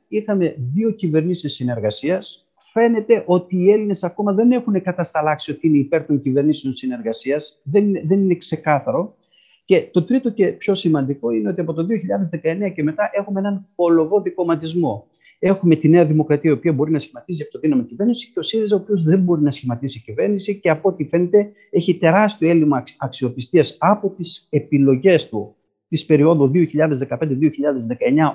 είχαμε 0.09 0.55
δύο 0.75 0.90
κυβερνήσεις 0.90 1.55
συνεργασίας. 1.55 2.49
Φαίνεται 2.73 3.25
ότι 3.27 3.57
οι 3.57 3.71
Έλληνες 3.71 4.05
ακόμα 4.05 4.33
δεν 4.33 4.53
έχουν 4.53 4.83
κατασταλάξει 4.83 5.51
ότι 5.51 5.66
είναι 5.66 5.79
υπέρ 5.79 6.07
των 6.07 6.21
κυβερνήσεων 6.21 6.73
συνεργασίας. 6.73 7.61
Δεν, 7.62 7.92
δεν 8.07 8.18
είναι 8.18 8.35
ξεκάθαρο. 8.35 9.16
Και 9.64 9.88
το 9.92 10.05
τρίτο 10.05 10.31
και 10.31 10.47
πιο 10.47 10.75
σημαντικό 10.75 11.31
είναι 11.31 11.49
ότι 11.49 11.61
από 11.61 11.73
το 11.73 11.87
2019 12.66 12.73
και 12.75 12.83
μετά 12.83 13.11
έχουμε 13.12 13.40
έναν 13.40 13.66
πολλοβό 13.75 14.21
δικοματισμό. 14.21 15.07
Έχουμε 15.38 15.77
τη 15.77 15.88
Νέα 15.88 16.05
Δημοκρατία, 16.05 16.51
η 16.51 16.53
οποία 16.53 16.73
μπορεί 16.73 16.90
να 16.90 16.99
σχηματίζει 16.99 17.42
από 17.42 17.51
το 17.51 17.59
δύναμη 17.59 17.85
κυβέρνηση, 17.85 18.31
και 18.33 18.38
ο 18.38 18.42
ΣΥΡΙΖΑ, 18.42 18.77
ο 18.77 18.79
οποίος 18.79 19.03
δεν 19.03 19.21
μπορεί 19.21 19.42
να 19.42 19.51
σχηματίσει 19.51 20.03
κυβέρνηση 20.03 20.61
και 20.61 20.71
από 20.71 20.88
ό,τι 20.88 21.05
φαίνεται 21.05 21.53
έχει 21.71 21.99
τεράστιο 21.99 22.51
έλλειμμα 22.51 22.85
αξιοπιστίας 22.97 23.77
από 23.79 24.09
τις 24.09 24.47
επιλογές 24.51 25.29
του 25.29 25.57
της 25.88 26.07
περίοδου 26.07 26.51
2015-2019, 26.55 26.59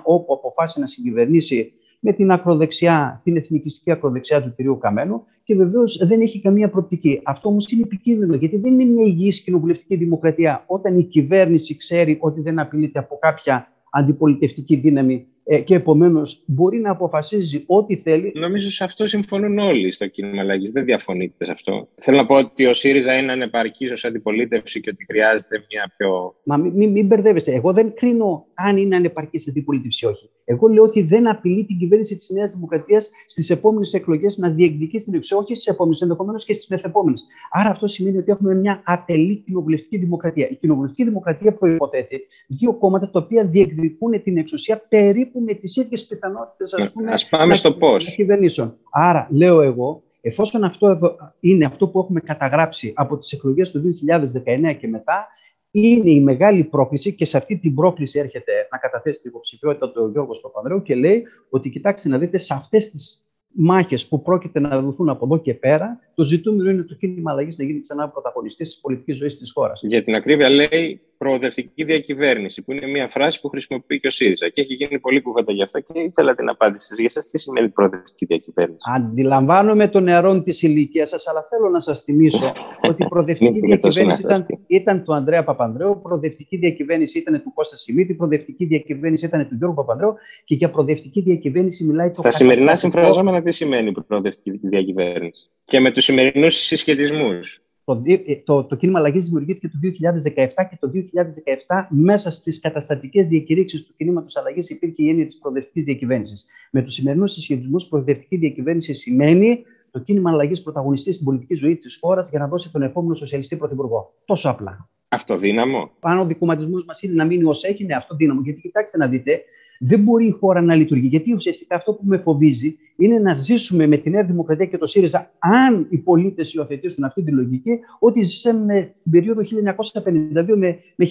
όπου 0.04 0.34
αποφάσισε 0.34 0.80
να 0.80 0.88
συγκυβερνήσει 0.88 1.74
με 2.00 2.14
την 2.14 2.32
ακροδεξιά, 2.32 3.22
την 3.24 3.38
εθνικιστική 3.38 3.92
ακροδεξιά 3.92 4.44
του 4.44 4.54
κυρίου 4.56 4.78
Καμένου 4.78 5.24
και 5.44 5.56
βεβαίως 5.56 6.06
δεν 6.08 6.22
έχει 6.22 6.42
καμία 6.42 6.70
προοπτική. 6.70 7.22
Αυτό 7.24 7.50
όμως 7.50 7.72
είναι 7.72 7.82
επικίνδυνο, 7.82 8.36
γιατί 8.36 8.58
δεν 8.58 8.74
είναι 8.74 8.92
μια 8.92 9.06
υγιής 9.06 9.42
κοινοβουλευτική 9.42 9.96
δημοκρατία 9.96 10.64
όταν 10.68 10.98
η 10.98 11.04
κυβέρνηση 11.04 11.76
ξέρει 11.76 12.18
ότι 12.22 12.42
δεν 12.42 12.60
απειλείται 12.60 13.00
από 13.00 13.18
κάποια 13.22 13.68
αντιπολιτευτική 13.92 14.76
δύναμη 14.76 15.28
ε, 15.46 15.58
και 15.58 15.76
επομένως 15.76 16.44
μπορεί 16.46 16.80
να 16.80 16.92
αποφασίζει 16.92 17.64
ό,τι 17.68 17.96
θέλει. 17.96 18.32
Νομίζω 18.36 18.70
σε 18.70 18.84
αυτό 18.84 19.06
συμφωνούν 19.06 19.58
όλοι 19.60 19.92
στο 19.92 20.08
κίνημα 20.08 20.42
αλλαγής. 20.42 20.72
Δεν 20.72 20.86
διαφωνείτε 20.86 21.46
σε 21.46 21.52
αυτό. 21.52 21.88
Θέλω 21.96 22.18
να 22.18 22.26
πω 22.26 22.36
ότι 22.36 22.66
ο 22.66 22.74
ΣΥΡΙΖΑ 22.74 23.18
είναι 23.18 23.32
ανεπαρκής 23.32 23.92
ως 23.92 24.06
αντιπολίτευση 24.06 24.80
και 24.80 24.90
ότι 24.90 25.06
χρειάζεται 25.06 25.66
μια 25.70 25.94
πιο. 25.98 26.36
Μα 26.44 26.58
μην, 26.58 26.72
μην, 26.74 26.92
μην 26.92 27.06
μπερδεύεστε. 27.06 27.52
Εγώ 27.54 27.74
δεν 27.74 27.94
κρίνω 27.94 28.46
αν 28.54 28.78
είναι 28.78 28.96
ανεπαρκής 28.96 29.48
αντιπολίτευση 29.48 30.06
ή 30.06 30.10
όχι. 30.10 30.30
Εγώ 30.46 30.68
λέω 30.68 30.84
ότι 30.84 31.02
δεν 31.02 31.30
απειλεί 31.30 31.66
την 31.66 31.78
κυβέρνηση 31.78 32.16
της 32.16 32.30
Νέας 32.30 32.52
Δημοκρατίας 32.52 33.12
στις 33.28 33.50
επόμενες 33.50 33.94
εκλογές 33.94 34.38
να 34.38 34.50
διεκδικήσει 34.50 35.06
την 35.06 35.14
εξουσία, 35.14 35.38
όχι 35.38 35.56
στις 35.56 35.68
επόμενες, 35.68 36.02
ενδεχομένως 36.02 36.46
και 36.46 36.54
στις 36.54 36.68
μεθεπόμενες. 36.68 37.26
Άρα 37.52 37.70
αυτό 37.70 37.88
σημαίνει 37.88 38.18
ότι 38.18 38.32
έχουμε 38.32 38.56
μια 38.56 38.82
ατελή 38.86 39.36
κοινοβουλευτική 39.36 39.98
δημοκρατία. 39.98 40.50
Η 40.50 40.56
κοινοβουλευτική 40.56 41.04
δημοκρατία 41.04 41.54
προποθέτει 41.54 42.22
δύο 42.48 42.74
κόμματα 42.74 43.10
τα 43.10 43.20
οποία 43.20 43.48
διεκδικούν 43.48 44.24
την 44.24 44.38
εξουσία 44.38 44.86
περίπου 44.90 45.33
με 45.40 45.54
τις 45.54 45.76
ίδιες 45.76 46.06
πιθανότητες 46.06 46.74
ας 46.74 46.92
πούμε. 46.92 47.14
πάμε 47.30 47.54
στο 47.54 47.74
πώς. 47.74 48.16
Κυβερνήσεων. 48.16 48.78
Άρα, 48.92 49.28
λέω 49.32 49.62
εγώ, 49.62 50.04
εφόσον 50.22 50.64
αυτό 50.64 50.98
είναι 51.40 51.66
αυτό 51.66 51.88
που 51.88 52.00
έχουμε 52.00 52.20
καταγράψει 52.20 52.94
από 52.96 53.18
τις 53.18 53.32
εκλογές 53.32 53.72
του 53.72 53.82
2019 53.82 54.74
και 54.80 54.88
μετά, 54.88 55.28
είναι 55.72 56.12
η 56.12 56.22
μεγάλη 56.22 56.64
πρόκληση 56.64 57.14
και 57.14 57.26
σε 57.26 57.38
αυτή 57.38 57.58
την 57.58 57.76
πρόκληση 57.76 58.20
έρχεται 58.20 58.52
να 58.72 58.78
καταθέσει 58.78 59.22
την 59.22 59.30
υποψηφιότητα 59.30 59.92
του 59.92 60.10
Γιώργος 60.12 60.42
Παπανδρέου 60.42 60.82
και 60.82 60.96
λέει 60.96 61.24
ότι 61.50 61.70
κοιτάξτε 61.70 62.10
να 62.10 62.18
δείτε 62.18 62.38
σε 62.38 62.54
αυτές 62.54 62.90
τις 62.90 63.24
μάχες 63.54 64.08
που 64.08 64.22
πρόκειται 64.22 64.60
να 64.60 64.82
δοθούν 64.82 65.10
από 65.10 65.26
εδώ 65.26 65.38
και 65.38 65.54
πέρα, 65.54 66.00
το 66.16 66.24
ζητούμενο 66.24 66.70
είναι 66.70 66.84
το 66.84 66.96
κίνημα 66.96 67.32
αλλαγής 67.32 67.58
να 67.58 67.64
γίνει 67.64 67.82
ξανά 67.82 68.10
πρωταγωνιστής 68.10 68.68
της 68.68 68.80
πολιτικής 68.80 69.18
ζωής 69.18 69.38
της 69.38 69.52
χώρας. 69.52 69.82
Για 69.84 70.02
την 70.02 70.16
ακρίβεια, 70.16 70.50
λέει 70.50 71.02
προοδευτική 71.24 71.84
διακυβέρνηση, 71.84 72.62
που 72.62 72.72
είναι 72.72 72.88
μια 72.88 73.10
φράση 73.10 73.42
που 73.42 73.50
χρησιμοποιεί 73.50 74.00
και 74.00 74.08
ο 74.08 74.10
ΣΥΡΙΖΑ. 74.10 74.50
Και 74.50 74.62
έχει 74.62 74.74
γίνει 74.74 75.00
πολύ 75.00 75.22
κουβέντα 75.22 75.52
γι' 75.52 75.64
αυτό 75.64 75.80
και 75.80 76.00
ήθελα 76.00 76.36
την 76.36 76.50
απάντηση 76.50 76.94
για 76.96 77.06
εσά. 77.06 77.20
Τι 77.32 77.40
σημαίνει 77.40 77.70
προοδευτική 77.70 78.26
διακυβέρνηση; 78.26 78.80
Αντιλαμβάνομαι 78.96 79.88
των 79.88 80.04
νεαρών 80.04 80.44
της 80.44 80.62
ηλικίας 80.62 81.10
σας, 81.10 81.28
αλλά 81.28 81.48
θέλω 81.50 81.70
να 81.70 81.80
σας 81.80 82.02
θυμίσω 82.02 82.52
ότι 82.90 83.04
η 83.04 83.08
προοδευτική 83.08 83.60
διακυβέρνηση 83.60 84.22
ήταν, 84.22 84.46
ήταν 84.68 85.04
του 85.04 85.14
Ανδρέα 85.14 85.44
Παπανδρέου, 85.44 86.02
προοδευτική 86.02 86.58
διακυβέρνηση 86.58 87.18
ήταν 87.18 87.44
του 87.44 87.54
Κώστα 87.54 87.76
Σιμίτη, 87.78 88.14
προοδευτική 88.14 88.66
διακυβέρνηση 88.66 89.26
ήταν 89.26 89.48
του 89.48 89.56
Γιώργου 89.56 89.76
Παπανδρέου 89.76 90.14
και 90.46 90.56
για 90.56 90.70
προοδευτική 90.70 91.22
διακυβέρνηση 91.22 91.84
μιλάει 91.84 92.10
το 92.10 92.16
Στα 92.16 92.32
σημερινά 92.32 92.76
συμφραζόμενα, 92.76 93.42
τι 93.42 93.52
σημαίνει 93.52 93.92
προοδευτική 94.08 94.60
διακυβέρνηση; 94.68 95.50
Και 95.64 95.80
με 95.80 95.92
τους 95.92 96.04
σημερινούς 96.04 96.56
συσχετισμούς. 96.56 97.62
Το, 97.86 98.02
ε, 98.06 98.36
το, 98.36 98.64
το 98.64 98.76
κίνημα 98.76 99.00
αλλαγής 99.00 99.26
δημιουργήθηκε 99.26 99.68
το 99.68 99.78
2017 99.82 100.48
και 100.70 100.78
το 100.80 100.92
2017 100.94 101.88
μέσα 101.90 102.32
στις 102.32 102.60
καταστατικές 102.60 103.28
διακηρύξεις 103.28 103.86
του 103.86 103.94
κινήματος 103.98 104.36
αλλαγής 104.36 104.70
υπήρχε 104.70 105.04
η 105.04 105.10
έννοια 105.10 105.26
της 105.26 105.38
προοδευτικής 105.38 105.84
διακυβέρνησης. 105.84 106.46
Με 106.72 106.82
τους 106.82 106.94
σημερινούς 106.94 107.32
συσχετισμούς, 107.32 107.86
προοδευτική 107.86 108.36
διακυβέρνηση 108.36 108.94
σημαίνει 108.94 109.64
το 109.92 110.00
κίνημα 110.00 110.32
αλλαγής 110.32 110.62
πρωταγωνιστής 110.62 111.14
στην 111.14 111.26
πολιτική 111.26 111.54
ζωή 111.54 111.76
της 111.76 111.98
χώρας 112.02 112.30
για 112.30 112.40
να 112.40 112.48
δώσει 112.48 112.72
τον 112.72 112.82
επόμενο 112.82 113.14
σοσιαλιστή 113.14 113.56
πρωθυπουργό. 113.56 114.14
Τόσο 114.26 114.50
απλά. 114.50 114.90
Αυτοδύναμο. 115.08 115.92
Αν 116.00 116.20
ο 116.20 116.26
δικοματισμό 116.26 116.84
μας 116.88 117.02
είναι 117.02 117.14
να 117.14 117.26
μείνει 117.26 117.44
ως 117.44 117.64
έχει, 117.64 117.84
είναι 117.84 117.96
αυτοδύναμο. 117.96 118.42
Γιατί 118.44 118.62
κοιτάξτε 118.62 118.98
να 118.98 119.08
δείτε, 119.08 119.44
δεν 119.86 120.00
μπορεί 120.00 120.26
η 120.26 120.32
χώρα 120.32 120.62
να 120.62 120.76
λειτουργεί. 120.76 121.08
Γιατί 121.08 121.34
ουσιαστικά 121.34 121.76
αυτό 121.76 121.94
που 121.94 122.02
με 122.04 122.18
φοβίζει 122.18 122.78
είναι 122.98 123.20
να 123.20 123.34
ζήσουμε 123.34 123.88
με 123.88 123.98
τη 123.98 124.10
Νέα 124.10 124.24
Δημοκρατία 124.24 124.66
και 124.66 124.78
το 124.78 124.88
ΣΥΡΙΖΑ, 124.88 125.32
αν 125.40 125.88
οι 125.90 125.98
πολίτες 125.98 126.54
υιοθετήσουν 126.54 127.04
αυτή 127.04 127.24
τη 127.24 127.32
λογική, 127.32 127.80
ότι 128.00 128.24
ζήσαμε 128.24 128.92
την 129.04 129.12
περίοδο 129.12 129.42
1952 129.42 130.56
με, 130.56 130.80
με 130.96 131.10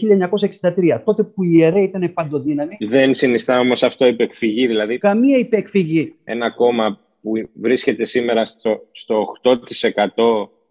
1963, 0.61 1.01
τότε 1.05 1.23
που 1.23 1.45
η 1.45 1.51
ιερέα 1.53 1.83
ήταν 1.83 2.13
παντοδύναμη. 2.13 2.77
Δεν 2.89 3.15
συνιστά 3.15 3.59
όμως 3.59 3.83
αυτό 3.83 4.07
υπεκφυγή, 4.07 4.67
δηλαδή. 4.67 4.99
Καμία 4.99 5.39
υπεκφυγή. 5.39 6.13
Ένα 6.25 6.51
κόμμα 6.51 6.99
που 7.23 7.33
βρίσκεται 7.53 8.05
σήμερα 8.05 8.45
στο, 8.45 8.87
στο 8.91 9.25
8% 9.43 9.55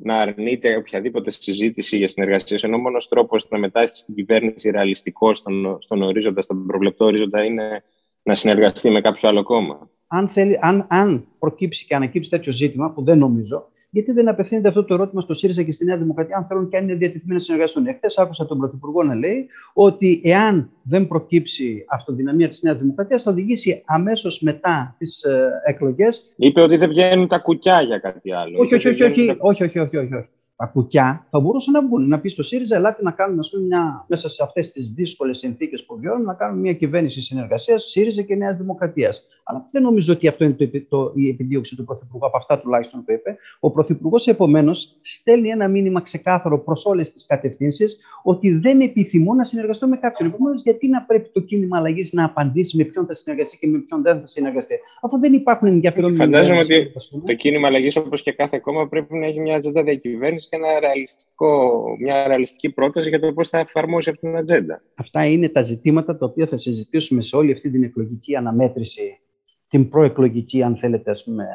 να 0.04 0.18
αρνείται 0.18 0.76
οποιαδήποτε 0.76 1.32
συζήτηση 1.32 1.98
για 1.98 2.08
συνεργασία, 2.08 2.60
ενώ 2.62 2.76
ο 2.76 2.80
μόνος 2.80 3.08
τρόπος 3.08 3.50
να 3.50 3.58
μετάσχει 3.58 3.96
στην 3.96 4.16
κυβέρνηση 4.16 4.70
ρεαλιστικό 4.70 5.34
στον, 5.34 5.78
στον 5.82 6.02
ορίζοντα, 6.02 6.42
στον 6.42 6.66
προβλεπτό 6.66 7.06
ορίζοντα, 7.06 7.44
είναι 7.44 7.84
να 8.24 8.34
συνεργαστεί 8.34 8.90
με 8.90 9.02
κάποιο 9.02 9.30
άλλο 9.30 9.44
κόμμα. 9.44 9.90
Αν, 10.08 10.28
θέλει, 10.28 10.58
αν, 10.62 10.88
αν 10.90 11.28
προκύψει 11.40 11.86
και 11.86 11.96
ανακύψει 11.96 12.30
τέτοιο 12.30 12.52
ζήτημα, 12.52 12.92
που 12.92 13.04
δεν 13.04 13.18
νομίζω, 13.18 13.70
γιατί 13.93 14.12
δεν 14.12 14.30
απευθύνεται 14.30 14.67
αυτό 14.67 14.84
το 14.84 14.93
ερώτημα 14.93 15.21
στο 15.21 15.34
ΣΥΡΙΖΑ 15.34 15.63
και 15.63 15.71
στη 15.71 15.86
Νέα 15.86 15.97
Δημοκρατία, 15.97 16.38
αν 16.38 16.45
θέλουν 16.45 16.69
και 16.69 16.77
αν 16.77 16.84
είναι 16.84 16.95
διατεθειμένοι 16.95 17.39
να 17.39 17.45
συνεργαστούν. 17.45 17.88
Εχθές 17.88 18.17
άκουσα 18.17 18.45
τον 18.45 18.58
Πρωθυπουργό 18.58 19.04
να 19.04 19.15
λέει 19.15 19.47
ότι 19.73 20.21
εάν 20.23 20.69
δεν 20.84 21.08
προκύψει 21.08 21.86
αυτοδυναμία 21.89 22.47
της 22.47 22.62
Νέας 22.62 22.80
Δημοκρατίας, 22.80 23.23
θα 23.23 23.32
οδηγήσει 23.32 23.84
αμέσως 23.86 24.41
μετά 24.41 24.95
τις 24.97 25.23
ε, 25.23 25.49
εκλογές. 25.65 26.34
Είπε 26.36 26.62
ότι 26.62 26.77
δεν 26.77 26.89
βγαίνουν 26.89 27.27
τα 27.27 27.39
κουκιά 27.39 27.82
για 27.82 27.97
κάτι 27.97 28.34
άλλο. 28.34 28.60
Όχι, 28.60 28.75
όχι, 28.75 28.88
όχι, 28.88 29.04
όχι, 29.04 29.38
όχι, 29.39 29.63
όχι, 29.63 29.80
όχι, 29.80 29.97
όχι, 29.97 30.15
όχι 30.15 30.30
τα 30.62 30.67
κουκιά 30.67 31.28
θα 31.30 31.39
μπορούσαν 31.39 31.74
να 31.74 31.82
βγουν. 31.86 32.08
Να 32.08 32.19
πει 32.19 32.30
στο 32.30 32.43
ΣΥΡΙΖΑ, 32.43 32.76
ελάτε 32.76 33.04
να 33.04 33.12
κάνουμε 33.12 33.41
πούμε, 33.52 33.63
μια, 33.63 34.06
μέσα 34.08 34.30
σε 34.30 34.43
αυτές 34.43 34.71
τις 34.71 34.89
δύσκολες 34.89 35.38
συνθήκες 35.38 35.86
που 35.86 35.97
βιώνουμε, 36.00 36.26
να 36.26 36.34
κάνουμε 36.34 36.62
μια 36.62 36.74
κυβέρνηση 36.74 37.21
συνεργασίας 37.21 37.84
ΣΥΡΙΖΑ 37.84 38.21
και 38.21 38.36
Νέας 38.36 38.58
Δημοκρατίας. 38.58 39.28
Αλλά 39.43 39.67
δεν 39.71 39.82
νομίζω 39.82 40.13
ότι 40.13 40.28
αυτό 40.28 40.43
είναι 40.43 40.54
το, 40.54 40.69
το, 40.89 41.12
η 41.15 41.30
επιδίωξη 41.30 41.76
του 41.76 41.84
Πρωθυπουργού, 41.84 42.26
από 42.26 42.38
αυτά 42.38 42.60
τουλάχιστον 42.60 43.04
που 43.04 43.12
είπε. 43.12 43.38
Ο 43.60 43.71
Πρωθυπουργός, 43.71 44.28
επομένως, 44.28 44.97
στέλνει 45.02 45.50
ένα 45.50 45.67
μήνυμα 45.67 46.02
ξεκάθαρο 46.02 46.60
προς 46.60 46.86
όλες 46.86 47.13
τις 47.13 47.26
κατευθύνσεις 47.26 47.97
ότι 48.24 48.52
δεν 48.52 48.82
επιθυμώ 48.82 49.34
να 49.34 49.43
συνεργαστώ 49.43 49.88
με 49.88 49.97
κάποιον. 49.97 50.30
Επομένως, 50.30 50.63
γιατί 50.63 50.88
να 50.88 51.02
πρέπει 51.02 51.30
το 51.34 51.39
κίνημα 51.39 51.78
αλλαγής 51.78 52.13
να 52.13 52.26
απαντήσει 52.26 52.78
με 52.78 52.84
ποιον 52.84 53.06
θα 53.06 53.13
συνεργαστεί 53.13 53.58
και 53.58 53.67
με 53.67 53.78
ποιον 53.78 54.02
δεν 54.02 54.19
θα 54.19 54.28
συνεργαστεί, 54.28 54.80
αφού 55.02 55.19
δεν 55.19 55.34
υπάρχουν 55.34 55.67
ενδιαφέρον. 55.67 56.15
Φαντάζομαι 56.15 56.60
ότι 56.60 56.91
το 57.26 57.34
κίνημα 57.34 57.67
αλλαγής, 57.67 57.95
όπως 57.95 58.21
και 58.24 58.32
κάθε 58.32 58.60
κόμμα, 58.60 58.88
πρέπει 58.88 59.17
να 59.17 59.26
έχει 59.26 59.39
μια 59.39 59.56
ατζέντα 59.56 59.84
διακυβέρνησης 59.84 60.50
και 60.52 60.58
ένα 60.58 60.80
ρεαλιστικό, 60.80 61.84
μια 62.00 62.28
ρεαλιστική 62.28 62.70
πρόταση 62.70 63.10
για 63.10 63.20
το 63.20 63.34
πώς 63.34 63.50
θα 63.50 63.60
εφαρμόσει 63.60 64.10
αυτή 64.10 64.28
την 64.28 64.38
ατζέντα. 64.38 64.82
Αυτά 64.96 65.26
είναι 65.26 65.50
τα 65.50 65.62
ζητήματα 65.62 66.18
τα 66.18 66.26
οποία 66.26 66.48
θα 66.48 66.58
συζητήσουμε 66.58 67.22
σε 67.22 67.36
όλη 67.36 67.52
αυτή 67.52 67.72
την 67.72 67.84
εκλογική 67.84 68.36
αναμέτρηση 68.36 69.20
την 69.68 69.90
προεκλογική, 69.90 70.64
αν 70.64 70.78
θέλετε, 70.78 71.12
ας 71.12 71.24
πούμε, 71.24 71.48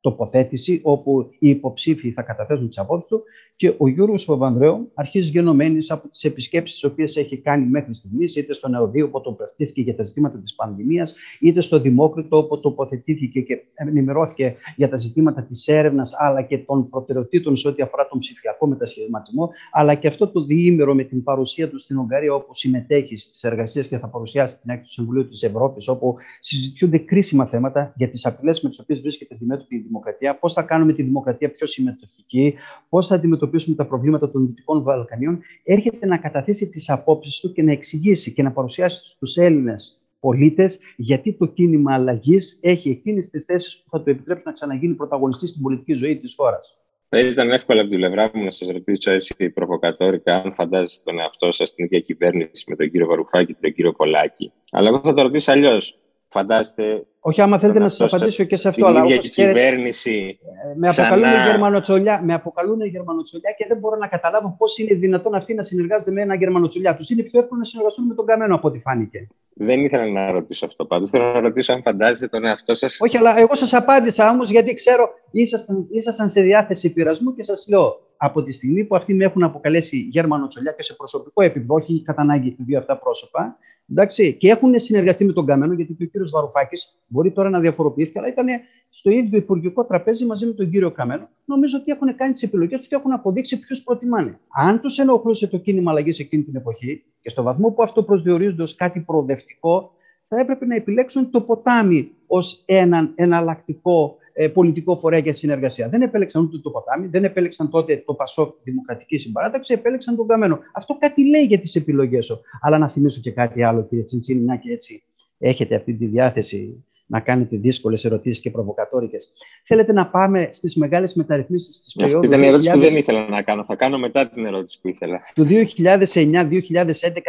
τοποθέτηση, 0.00 0.80
όπου 0.82 1.30
οι 1.38 1.48
υποψήφοι 1.48 2.12
θα 2.12 2.22
καταθέσουν 2.22 2.68
τις 2.68 2.78
απόψεις 2.78 3.08
του 3.08 3.24
και 3.56 3.74
ο 3.78 3.88
Γιώργος 3.88 4.24
Παπανδρέου 4.24 4.90
αρχίζει 4.94 5.30
γενομένης 5.30 5.90
από 5.90 6.08
τις 6.08 6.24
επισκέψεις 6.24 6.80
τις 6.80 6.90
οποίες 6.90 7.16
έχει 7.16 7.36
κάνει 7.36 7.66
μέχρι 7.66 7.94
στιγμής, 7.94 8.36
είτε 8.36 8.54
στο 8.54 8.68
Νεοδίο, 8.68 9.06
όπου 9.06 9.20
τοποθετήθηκε 9.20 9.80
για 9.80 9.96
τα 9.96 10.04
ζητήματα 10.04 10.38
της 10.38 10.54
πανδημίας, 10.54 11.14
είτε 11.40 11.60
στο 11.60 11.80
Δημόκριτο, 11.80 12.36
όπου 12.36 12.60
τοποθετήθηκε 12.60 13.40
και 13.40 13.58
ενημερώθηκε 13.74 14.54
για 14.76 14.88
τα 14.88 14.96
ζητήματα 14.96 15.42
της 15.42 15.68
έρευνας, 15.68 16.12
αλλά 16.18 16.42
και 16.42 16.58
των 16.58 16.88
προτεραιοτήτων 16.88 17.56
σε 17.56 17.68
ό,τι 17.68 17.82
αφορά 17.82 18.08
τον 18.08 18.18
ψηφιακό 18.18 18.66
μετασχηματισμό, 18.66 19.50
αλλά 19.72 19.94
και 19.94 20.08
αυτό 20.08 20.28
το 20.28 20.44
διήμερο 20.44 20.94
με 20.94 21.04
την 21.04 21.22
παρουσία 21.22 21.68
του 21.68 21.78
στην 21.78 21.98
Ουγγαρία, 21.98 22.34
όπου 22.34 22.54
συμμετέχει 22.54 23.16
στις 23.16 23.44
εργασίες 23.44 23.88
και 23.88 23.98
θα 23.98 24.08
παρουσιάσει 24.08 24.60
την 24.60 24.70
έκθεση 24.70 24.88
του 24.88 25.00
Συμβουλίου 25.00 25.28
της 25.28 25.42
Ευρώπης, 25.42 25.88
όπου 25.88 26.16
συζητιούνται 26.40 26.98
κρίσιμα 26.98 27.46
θέματα 27.46 27.92
για 27.96 28.08
τις 28.08 28.26
απειλές 28.26 28.60
με 28.60 28.68
τις 28.68 28.78
οποίες 28.78 29.00
βρίσκεται 29.00 29.34
αντιμέτωπη 29.34 29.76
η 29.76 29.78
δημοκρατία, 29.78 30.38
πώς 30.38 30.52
θα 30.52 30.62
κάνουμε 30.62 30.92
τη 30.92 31.02
δημοκρατία 31.02 31.50
πιο 31.50 31.66
συμμετοχική, 31.66 32.54
πώς 32.88 33.06
θα 33.06 33.14
αντιμετωπίσουμε 33.14 33.42
τα 33.76 33.86
προβλήματα 33.86 34.30
των 34.30 34.46
Δυτικών 34.46 34.82
Βαλκανίων, 34.82 35.40
έρχεται 35.62 36.06
να 36.06 36.16
καταθέσει 36.16 36.68
τις 36.68 36.90
απόψεις 36.90 37.40
του 37.40 37.52
και 37.52 37.62
να 37.62 37.72
εξηγήσει 37.72 38.32
και 38.32 38.42
να 38.42 38.52
παρουσιάσει 38.52 39.00
στους 39.04 39.36
Έλληνες 39.36 39.98
πολίτες 40.20 40.78
γιατί 40.96 41.32
το 41.32 41.46
κίνημα 41.46 41.94
αλλαγής 41.94 42.58
έχει 42.62 42.90
εκείνες 42.90 43.30
τις 43.30 43.44
θέσεις 43.44 43.82
που 43.82 43.90
θα 43.90 44.02
του 44.02 44.10
επιτρέψουν 44.10 44.44
να 44.46 44.52
ξαναγίνει 44.52 44.94
πρωταγωνιστής 44.94 45.50
στην 45.50 45.62
πολιτική 45.62 45.92
ζωή 45.92 46.16
της 46.18 46.34
χώρας. 46.36 46.78
Θα 47.08 47.18
ήταν 47.18 47.50
εύκολο 47.50 47.80
από 47.80 47.88
την 47.90 47.98
πλευρά 47.98 48.30
μου 48.34 48.44
να 48.44 48.50
σας 48.50 48.68
ρωτήσω 48.68 49.10
έτσι 49.10 49.50
προβοκατόρικα 49.50 50.34
αν 50.34 50.54
φαντάζεστε 50.54 51.02
τον 51.10 51.20
εαυτό 51.20 51.52
σας 51.52 51.68
στην 51.68 51.84
ίδια 51.84 52.00
κυβέρνηση 52.00 52.64
με 52.68 52.76
τον 52.76 52.90
κύριο 52.90 53.06
Βαρουφάκη 53.06 53.52
και 53.52 53.58
τον 53.60 53.72
κύριο 53.72 53.92
Πολάκη. 53.92 54.52
Αλλά 54.70 54.88
εγώ 54.88 55.00
θα 55.04 55.14
το 55.14 55.22
ρωτήσω 55.22 55.52
αλλιώς. 55.52 55.98
Φαντάστε. 56.34 57.06
Όχι, 57.20 57.40
άμα 57.40 57.58
θέλετε 57.58 57.78
να 57.78 57.88
σας 57.88 58.12
απαντήσω 58.12 58.44
και 58.44 58.56
σε 58.56 58.68
αυτό. 58.68 58.86
Αλλά 58.86 59.04
η 59.04 59.18
κυβέρνηση. 59.18 60.38
Ε, 60.40 60.74
με 60.76 60.88
αποκαλούν, 60.88 61.24
ξανά... 61.24 61.46
γερμανοτσολιά, 61.46 62.22
με 62.24 62.34
αποκαλούν 62.34 62.84
γερμανοτσολιά 62.84 63.50
και 63.58 63.64
δεν 63.68 63.78
μπορώ 63.78 63.96
να 63.96 64.06
καταλάβω 64.06 64.54
πώς 64.58 64.78
είναι 64.78 64.94
δυνατόν 64.94 65.34
αυτοί 65.34 65.54
να 65.54 65.62
συνεργάζονται 65.62 66.10
με 66.10 66.20
ένα 66.20 66.34
γερμανοτσολιά. 66.34 66.96
Τους 66.96 67.10
είναι 67.10 67.22
πιο 67.22 67.40
εύκολο 67.40 67.60
να 67.60 67.66
συνεργαστούν 67.66 68.06
με 68.06 68.14
τον 68.14 68.26
Καμένο 68.26 68.54
από 68.54 68.68
ό,τι 68.68 68.78
φάνηκε. 68.78 69.28
Δεν 69.54 69.80
ήθελα 69.80 70.06
να 70.06 70.30
ρωτήσω 70.30 70.66
αυτό 70.66 70.84
πάντως. 70.84 71.10
Θέλω 71.10 71.32
να 71.32 71.40
ρωτήσω 71.40 71.72
αν 71.72 71.82
φαντάζεστε 71.82 72.26
τον 72.26 72.44
εαυτό 72.44 72.74
σας. 72.74 72.98
Όχι, 73.00 73.16
αλλά 73.16 73.38
εγώ 73.38 73.54
σας 73.54 73.72
απάντησα 73.74 74.30
όμως 74.30 74.50
γιατί 74.50 74.74
ξέρω 74.74 75.08
ήσασταν, 75.30 75.86
ήσασταν 75.90 76.30
σε 76.30 76.40
διάθεση 76.40 76.92
πειρασμού 76.92 77.34
και 77.34 77.44
σας 77.44 77.66
λέω 77.68 78.00
από 78.16 78.42
τη 78.42 78.52
στιγμή 78.52 78.84
που 78.84 78.96
αυτοί 78.96 79.14
με 79.14 79.24
έχουν 79.24 79.42
αποκαλέσει 79.42 79.96
γερμανοτσολιά 79.96 80.72
και 80.72 80.82
σε 80.82 80.94
προσωπικό 80.94 81.42
επίπεδο, 81.42 81.74
όχι 81.74 82.02
κατά 82.02 82.22
ανάγκη 82.22 82.56
δύο 82.58 82.78
αυτά 82.78 82.98
πρόσωπα, 82.98 83.58
Εντάξει, 83.90 84.36
και 84.36 84.50
έχουν 84.50 84.78
συνεργαστεί 84.78 85.24
με 85.24 85.32
τον 85.32 85.46
Καμένο, 85.46 85.72
γιατί 85.72 85.94
και 85.94 86.02
ο 86.02 86.06
κύριος 86.06 86.30
Βαρουφάκης 86.30 86.94
μπορεί 87.06 87.32
τώρα 87.32 87.50
να 87.50 87.60
διαφοροποιηθεί, 87.60 88.18
αλλά 88.18 88.28
ήταν 88.28 88.46
στο 88.88 89.10
ίδιο 89.10 89.38
υπουργικό 89.38 89.84
τραπέζι 89.84 90.24
μαζί 90.24 90.46
με 90.46 90.52
τον 90.52 90.70
κύριο 90.70 90.90
Καμένο. 90.90 91.28
Νομίζω 91.44 91.78
ότι 91.80 91.92
έχουν 91.92 92.16
κάνει 92.16 92.32
τις 92.32 92.42
επιλογές 92.42 92.78
τους 92.78 92.88
και 92.88 92.94
έχουν 92.94 93.12
αποδείξει 93.12 93.58
ποιους 93.58 93.82
προτιμάνε. 93.82 94.38
Αν 94.66 94.80
τους 94.80 94.98
ενοχλούσε 94.98 95.46
το 95.46 95.58
κίνημα 95.58 95.90
αλλαγής 95.90 96.18
εκείνη 96.18 96.42
την 96.42 96.56
εποχή 96.56 97.04
και 97.20 97.28
στο 97.28 97.42
βαθμό 97.42 97.70
που 97.70 97.82
αυτό 97.82 98.02
προσδιορίζονται 98.02 98.62
ως 98.62 98.74
κάτι 98.74 99.00
προοδευτικό, 99.00 99.92
θα 100.28 100.40
έπρεπε 100.40 100.66
να 100.66 100.74
επιλέξουν 100.74 101.30
το 101.30 101.40
ποτάμι 101.40 102.10
ως 102.26 102.62
έναν 102.66 103.12
εναλλακτικό 103.14 104.16
ε, 104.20 104.23
πολιτικό 104.52 104.96
φορέα 104.96 105.18
για 105.18 105.34
συνεργασία. 105.34 105.88
Δεν 105.88 106.02
επέλεξαν 106.02 106.42
ούτε 106.42 106.58
το 106.58 106.70
ποτάμι, 106.70 107.06
δεν 107.06 107.24
επέλεξαν 107.24 107.70
τότε 107.70 108.02
το 108.06 108.14
Πασόκ 108.14 108.54
Δημοκρατική 108.62 109.16
Συμπαράταξη, 109.16 109.72
επέλεξαν 109.72 110.16
τον 110.16 110.26
Καμένο. 110.26 110.58
Αυτό 110.72 110.96
κάτι 111.00 111.28
λέει 111.28 111.44
για 111.44 111.58
τις 111.58 111.74
επιλογές 111.74 112.24
σου. 112.24 112.40
Αλλά 112.60 112.78
να 112.78 112.88
θυμίσω 112.88 113.20
και 113.20 113.30
κάτι 113.30 113.62
άλλο, 113.62 113.84
κύριε 113.84 114.04
Τσιντσίνη, 114.04 114.40
μια 114.40 114.56
και 114.56 114.72
έτσι 114.72 115.02
έχετε 115.38 115.74
αυτή 115.74 115.94
τη 115.94 116.06
διάθεση 116.06 116.84
να 117.06 117.20
κάνετε 117.20 117.56
δύσκολες 117.56 118.04
ερωτήσεις 118.04 118.42
και 118.42 118.50
προβοκατόρικες. 118.50 119.32
Θέλετε 119.64 119.92
να 119.92 120.06
πάμε 120.06 120.48
στις 120.52 120.76
μεγάλες 120.76 121.14
μεταρρυθμίσεις 121.14 121.80
της 121.80 121.94
περίοδου. 121.94 122.18
Αυτή 122.18 122.28
ήταν 122.28 122.42
η 122.42 122.46
ερώτηση 122.46 122.70
2000... 122.70 122.74
που 122.74 122.80
δεν 122.80 122.96
ήθελα 122.96 123.28
να 123.28 123.42
κάνω. 123.42 123.64
Θα 123.64 123.76
κάνω 123.76 123.98
μετά 123.98 124.28
την 124.28 124.46
ερώτηση 124.46 124.80
που 124.80 124.88
ήθελα. 124.88 125.20
Του 125.34 125.44
2009-2011 125.44 125.60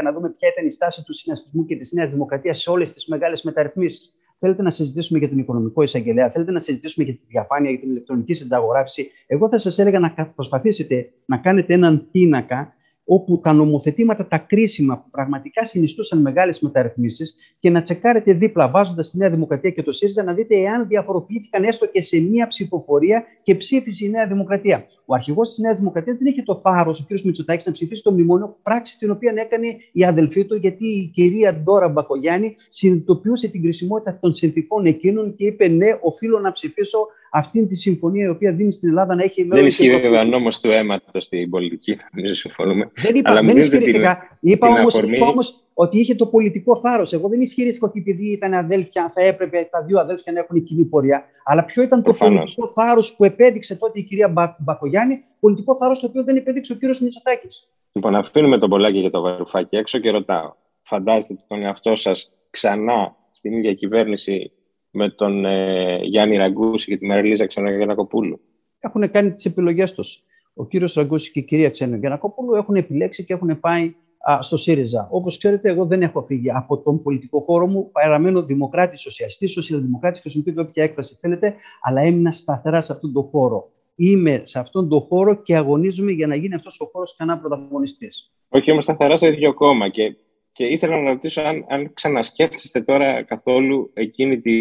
να 0.03 0.11
δούμε 0.13 0.29
ποια 0.29 0.49
ήταν 0.51 0.65
η 0.65 0.69
στάση 0.69 1.03
του 1.03 1.13
συνασπισμού 1.13 1.65
και 1.65 1.75
της 1.75 1.91
Νέας 1.91 2.11
Δημοκρατίας 2.11 2.61
σε 2.61 2.69
όλες 2.69 2.93
τις 2.93 3.07
μεγάλες 3.07 3.43
μεταρρυθμίσεις. 3.43 4.15
Θέλετε 4.39 4.61
να 4.61 4.69
συζητήσουμε 4.69 5.19
για 5.19 5.29
τον 5.29 5.37
οικονομικό 5.37 5.81
εισαγγελέα, 5.81 6.29
θέλετε 6.29 6.51
να 6.51 6.59
συζητήσουμε 6.59 7.05
για 7.05 7.13
τη 7.13 7.21
διαφάνεια, 7.27 7.69
για 7.69 7.79
την 7.79 7.89
ηλεκτρονική 7.89 8.33
συνταγογράφηση. 8.33 9.11
Εγώ 9.27 9.49
θα 9.49 9.57
σας 9.57 9.79
έλεγα 9.79 9.99
να 9.99 10.31
προσπαθήσετε 10.35 11.13
να 11.25 11.37
κάνετε 11.37 11.73
έναν 11.73 12.07
πίνακα 12.11 12.74
όπου 13.05 13.39
τα 13.43 13.53
νομοθετήματα, 13.53 14.27
τα 14.27 14.37
κρίσιμα 14.37 14.97
που 14.97 15.09
πραγματικά 15.09 15.65
συνιστούσαν 15.65 16.21
μεγάλες 16.21 16.59
μεταρρυθμίσεις 16.59 17.35
και 17.59 17.69
να 17.69 17.81
τσεκάρετε 17.81 18.33
δίπλα, 18.33 18.69
βάζοντας 18.69 19.09
τη 19.09 19.17
Νέα 19.17 19.29
Δημοκρατία 19.29 19.69
και 19.69 19.83
το 19.83 19.93
ΣΥΡΙΖΑ, 19.93 20.23
να 20.23 20.33
δείτε 20.33 20.55
εάν 20.55 20.87
διαφοροποιήθηκαν 20.87 21.63
έστω 21.63 21.87
και 21.87 22.01
σε 22.01 22.19
μία 22.19 22.47
ψηφοφορία 22.47 23.23
και 23.43 23.55
ψήφισε 23.55 24.05
η 24.05 24.09
Νέα 24.09 24.27
Δημοκρατία. 24.27 24.87
Ο 25.05 25.13
αρχηγός 25.13 25.49
της 25.49 25.57
Νέας 25.57 25.77
Δημοκρατίας 25.77 26.17
δεν 26.17 26.27
είχε 26.27 26.41
το 26.41 26.55
θάρρος, 26.55 26.99
ο 26.99 27.05
κ. 27.07 27.21
Μητσοτάκης, 27.21 27.65
να 27.65 27.71
ψηφίσει 27.71 28.03
το 28.03 28.11
μνημόνιο, 28.11 28.57
πράξη 28.63 28.97
την 28.97 29.11
οποία 29.11 29.33
έκανε 29.35 29.67
η 29.91 30.05
αδελφή 30.05 30.45
του, 30.45 30.55
γιατί 30.55 30.87
η 30.87 31.11
κυρία 31.13 31.55
Ντόρα 31.55 31.87
Μπακογιάννη 31.87 32.55
συνειδητοποιούσε 32.69 33.47
την 33.47 33.61
κρισιμότητα 33.61 34.17
των 34.21 34.35
συνθηκών 34.35 34.85
εκείνων 34.85 35.35
και 35.35 35.45
είπε: 35.45 35.67
Ναι, 35.67 35.87
οφείλω 36.01 36.39
να 36.39 36.51
ψηφίσω 36.51 37.07
αυτή 37.37 37.65
τη 37.65 37.75
συμφωνία 37.75 38.25
η 38.25 38.29
οποία 38.29 38.51
δίνει 38.51 38.71
στην 38.71 38.89
Ελλάδα 38.89 39.15
να 39.15 39.23
έχει 39.23 39.43
Δεν 39.43 39.65
ισχύει 39.65 39.89
βέβαια 39.89 40.23
νόμος 40.23 40.59
του 40.59 40.71
αίματος 40.71 41.23
στην 41.23 41.49
πολιτική, 41.49 41.97
νομίζω 42.13 42.35
συμφωνούμε. 42.35 42.91
Δεν 42.95 43.15
είπα, 43.15 43.33
δεν 43.33 43.57
ισχυρίστηκα. 43.57 44.37
Είπα 44.39 44.67
όμω 44.67 45.41
ότι 45.73 45.99
είχε 45.99 46.15
το 46.15 46.25
πολιτικό 46.25 46.79
θάρρος. 46.79 47.13
Εγώ 47.13 47.27
δεν 47.27 47.41
ισχυρίστηκα 47.41 47.87
ότι 47.87 47.99
επειδή 47.99 48.31
ήταν 48.31 48.53
αδέλφια, 48.53 49.11
θα 49.15 49.23
έπρεπε 49.23 49.67
τα 49.71 49.81
δύο 49.81 49.99
αδέλφια 49.99 50.31
να 50.31 50.39
έχουν 50.39 50.63
κοινή 50.63 50.83
πορεία. 50.83 51.25
Αλλά 51.43 51.65
ποιο 51.65 51.83
ήταν 51.83 52.01
Προφανώς. 52.01 52.35
το 52.35 52.39
πολιτικό 52.39 52.81
θάρρος 52.81 53.15
που 53.15 53.23
επέδειξε 53.23 53.75
τότε 53.75 53.99
η 53.99 54.03
κυρία 54.03 54.27
Μπα, 54.27 54.55
Μπακογιάννη, 54.59 55.23
πολιτικό 55.39 55.75
θάρρος 55.75 55.99
το 55.99 56.07
οποίο 56.07 56.23
δεν 56.23 56.35
επέδειξε 56.35 56.73
ο 56.73 56.75
κύριος 56.75 56.99
Μητσοτάκης. 56.99 57.67
Λοιπόν, 57.91 58.15
αφήνουμε 58.15 58.57
τον 58.57 58.69
Πολάκη 58.69 59.01
και 59.01 59.09
το 59.09 59.21
Βαρουφάκι 59.21 59.75
έξω 59.75 59.99
και 59.99 60.09
ρωτάω. 60.11 60.53
Φαντάζεστε 60.81 61.35
τον 61.47 61.63
εαυτό 61.63 61.95
σας 61.95 62.31
ξανά 62.49 63.15
στην 63.31 63.53
ίδια 63.53 63.73
κυβέρνηση 63.73 64.51
με 64.95 65.09
τον 65.09 65.45
ε, 65.45 65.99
Γιάννη 66.03 66.37
Ραγκούση 66.37 66.87
και 66.87 66.97
τη 66.97 67.05
Μαριλίζα 67.05 67.45
Ξενογεννακοπούλου. 67.45 68.39
Έχουν 68.79 69.11
κάνει 69.11 69.33
τις 69.33 69.45
επιλογές 69.45 69.93
τους. 69.93 70.23
Ο 70.53 70.65
κύριος 70.65 70.93
Ραγκούση 70.93 71.31
και 71.31 71.39
η 71.39 71.43
κυρία 71.43 71.69
Ξενογεννακοπούλου 71.69 72.55
έχουν 72.55 72.75
επιλέξει 72.75 73.23
και 73.23 73.33
έχουν 73.33 73.59
πάει 73.59 73.95
α, 74.31 74.41
στο 74.41 74.57
ΣΥΡΙΖΑ. 74.57 75.07
Όπως 75.11 75.37
ξέρετε, 75.37 75.69
εγώ 75.69 75.85
δεν 75.85 76.01
έχω 76.01 76.23
φύγει 76.23 76.51
από 76.51 76.77
τον 76.77 77.01
πολιτικό 77.03 77.39
χώρο 77.39 77.67
μου. 77.67 77.91
Παραμένω 77.91 78.43
δημοκράτης, 78.43 79.01
σοσιαλιστή, 79.01 79.47
σοσιαλδημοκράτης, 79.47 80.21
χρησιμοποιείτε 80.21 80.61
όποια 80.61 80.83
έκφραση 80.83 81.17
θέλετε, 81.21 81.55
αλλά 81.81 82.01
έμεινα 82.01 82.31
σταθερά 82.31 82.81
σε 82.81 82.91
αυτόν 82.91 83.13
τον 83.13 83.23
χώρο. 83.23 83.69
Είμαι 83.95 84.41
σε 84.45 84.59
αυτόν 84.59 84.89
τον 84.89 84.99
χώρο 85.01 85.35
και 85.35 85.55
αγωνίζομαι 85.55 86.11
για 86.11 86.27
να 86.27 86.35
γίνει 86.35 86.53
αυτός 86.53 86.79
ο 86.79 86.89
χώρος 86.91 87.15
κανένα 87.15 87.39
πρωταγωνιστής. 87.39 88.31
Όχι 88.49 88.71
όμω 88.71 88.81
σταθερά 88.81 89.17
στο 89.17 89.27
ίδιο 89.27 89.53
κόμμα. 89.53 89.89
Και 89.89 90.15
και 90.55 90.65
ήθελα 90.65 91.01
να 91.01 91.09
ρωτήσω 91.09 91.41
αν, 91.41 91.65
αν 91.69 91.93
ξανασκέφτεστε 91.93 92.81
τώρα 92.81 93.23
καθόλου 93.23 93.91
εκείνη 93.93 94.41
τη, 94.41 94.53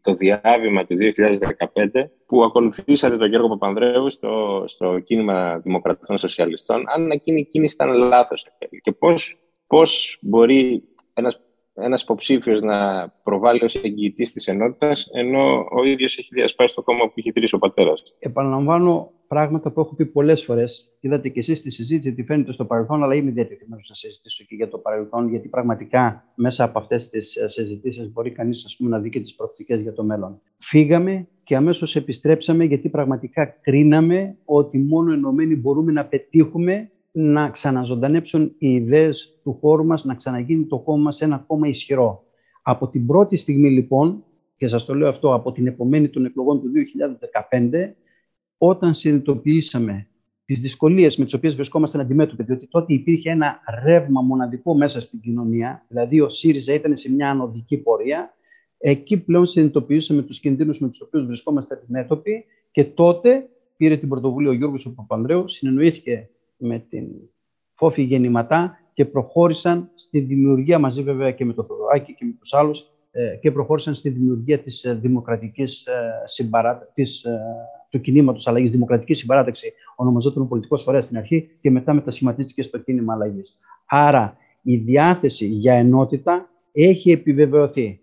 το 0.00 0.14
διάβημα 0.14 0.84
του 0.86 0.96
2015 1.00 1.08
που 2.26 2.44
ακολουθήσατε 2.44 3.16
τον 3.16 3.28
Γιώργο 3.28 3.48
Παπανδρέου 3.48 4.10
στο, 4.10 4.64
στο 4.66 4.98
κίνημα 4.98 5.58
Δημοκρατών 5.58 6.18
Σοσιαλιστών, 6.18 6.84
αν 6.88 7.10
εκείνη 7.10 7.40
η 7.40 7.44
κίνηση 7.44 7.74
ήταν 7.74 7.92
λάθος 7.92 8.46
και 8.82 8.92
πώς, 8.92 9.36
πώς 9.66 10.18
μπορεί 10.20 10.82
ένας 11.14 11.40
ένας 11.74 12.02
υποψήφιος 12.02 12.60
να 12.60 13.08
προβάλλει 13.22 13.64
ως 13.64 13.74
εγγυητής 13.74 14.32
της 14.32 14.48
ενότητας, 14.48 15.08
ενώ 15.12 15.66
ο 15.70 15.84
ίδιος 15.84 16.18
έχει 16.18 16.28
διασπάσει 16.32 16.74
το 16.74 16.82
κόμμα 16.82 17.04
που 17.06 17.12
είχε 17.14 17.32
τηρήσει 17.32 17.54
ο 17.54 17.58
πατέρας. 17.58 18.02
Επαναλαμβάνω 18.18 19.12
πράγματα 19.28 19.70
που 19.70 19.80
έχω 19.80 19.94
πει 19.94 20.06
πολλές 20.06 20.44
φορές. 20.44 20.96
Είδατε 21.00 21.28
και 21.28 21.38
εσείς 21.38 21.58
στη 21.58 21.70
συζήτηση 21.70 22.14
τι 22.14 22.24
φαίνεται 22.24 22.52
στο 22.52 22.64
παρελθόν, 22.64 23.02
αλλά 23.02 23.14
είμαι 23.14 23.30
διατεθειμένος 23.30 23.86
να 23.88 23.94
συζητήσω 23.94 24.44
και 24.44 24.54
για 24.54 24.68
το 24.68 24.78
παρελθόν, 24.78 25.28
γιατί 25.28 25.48
πραγματικά 25.48 26.24
μέσα 26.34 26.64
από 26.64 26.78
αυτές 26.78 27.08
τις 27.08 27.36
ε, 27.36 27.48
συζητήσεις 27.48 28.12
μπορεί 28.12 28.30
κανείς 28.30 28.76
να 28.78 28.98
δει 28.98 29.10
και 29.10 29.20
τις 29.20 29.34
προοπτικές 29.34 29.80
για 29.80 29.92
το 29.92 30.04
μέλλον. 30.04 30.40
Φύγαμε 30.58 31.28
και 31.44 31.56
αμέσως 31.56 31.96
επιστρέψαμε, 31.96 32.64
γιατί 32.64 32.88
πραγματικά 32.88 33.44
κρίναμε 33.46 34.36
ότι 34.44 34.78
μόνο 34.78 35.12
ενωμένοι 35.12 35.56
μπορούμε 35.56 35.92
να 35.92 36.04
πετύχουμε 36.04 36.90
να 37.16 37.50
ξαναζωντανέψουν 37.50 38.54
οι 38.58 38.74
ιδέες 38.74 39.38
του 39.42 39.58
χώρου 39.60 39.84
μας, 39.84 40.04
να 40.04 40.14
ξαναγίνει 40.14 40.66
το 40.66 40.78
κόμμα 40.78 41.02
μας 41.02 41.20
ένα 41.20 41.44
κόμμα 41.46 41.68
ισχυρό. 41.68 42.24
Από 42.62 42.88
την 42.88 43.06
πρώτη 43.06 43.36
στιγμή 43.36 43.70
λοιπόν, 43.70 44.24
και 44.56 44.68
σας 44.68 44.84
το 44.84 44.94
λέω 44.94 45.08
αυτό 45.08 45.34
από 45.34 45.52
την 45.52 45.66
επομένη 45.66 46.08
των 46.08 46.24
εκλογών 46.24 46.60
του 46.60 46.70
2015, 47.50 47.94
όταν 48.58 48.94
συνειδητοποιήσαμε 48.94 50.08
τις 50.44 50.60
δυσκολίες 50.60 51.16
με 51.16 51.24
τις 51.24 51.34
οποίες 51.34 51.54
βρισκόμασταν 51.54 52.00
αντιμέτωποι, 52.00 52.42
διότι 52.42 52.66
τότε 52.66 52.92
υπήρχε 52.92 53.30
ένα 53.30 53.60
ρεύμα 53.84 54.20
μοναδικό 54.20 54.74
μέσα 54.74 55.00
στην 55.00 55.20
κοινωνία, 55.20 55.84
δηλαδή 55.88 56.20
ο 56.20 56.28
ΣΥΡΙΖΑ 56.28 56.74
ήταν 56.74 56.96
σε 56.96 57.12
μια 57.12 57.30
ανωδική 57.30 57.76
πορεία, 57.76 58.34
εκεί 58.78 59.16
πλέον 59.16 59.46
συνειδητοποιήσαμε 59.46 60.22
τους 60.22 60.40
κινδύνους 60.40 60.78
με 60.80 60.88
τους 60.88 61.00
οποίους 61.00 61.26
βρισκόμαστε 61.26 61.74
αντιμέτωποι 61.74 62.44
και 62.70 62.84
τότε 62.84 63.48
πήρε 63.76 63.96
την 63.96 64.08
πρωτοβουλία 64.08 64.50
ο 64.50 64.52
Γιώργος 64.52 64.92
Παπανδρέου, 64.94 65.48
συνεννοήθηκε 65.48 66.28
με 66.56 66.78
την 66.78 67.06
Φόφη 67.74 68.02
Γεννηματά 68.02 68.78
και 68.92 69.04
προχώρησαν 69.04 69.90
στη 69.94 70.20
δημιουργία 70.20 70.78
μαζί 70.78 71.02
βέβαια 71.02 71.30
και 71.30 71.44
με 71.44 71.52
τον 71.52 71.64
Θοδωράκη 71.64 72.14
και 72.14 72.24
με 72.24 72.32
τους 72.40 72.52
άλλους 72.52 72.94
ε, 73.10 73.36
και 73.40 73.50
προχώρησαν 73.50 73.94
στη 73.94 74.08
δημιουργία 74.08 74.58
της 74.58 74.84
ε, 74.84 74.94
δημοκρατικής 74.94 75.86
ε, 75.86 76.22
συμπαράτα... 76.24 76.90
της, 76.94 77.26
του 77.90 78.00
κινήματος 78.00 78.46
αλλαγής, 78.46 78.70
δημοκρατικής 78.70 79.18
συμπαράταξη 79.18 79.72
ονομαζόταν 79.96 80.48
πολιτικός 80.48 80.82
φορέας 80.82 81.04
στην 81.04 81.16
αρχή 81.16 81.50
και 81.60 81.70
μετά 81.70 81.92
μετασχηματίστηκε 81.92 82.62
στο 82.62 82.78
κίνημα 82.78 83.12
αλλαγής. 83.14 83.58
Άρα 83.86 84.36
η 84.62 84.76
διάθεση 84.76 85.46
για 85.46 85.74
ενότητα 85.74 86.48
έχει 86.72 87.10
επιβεβαιωθεί 87.10 88.00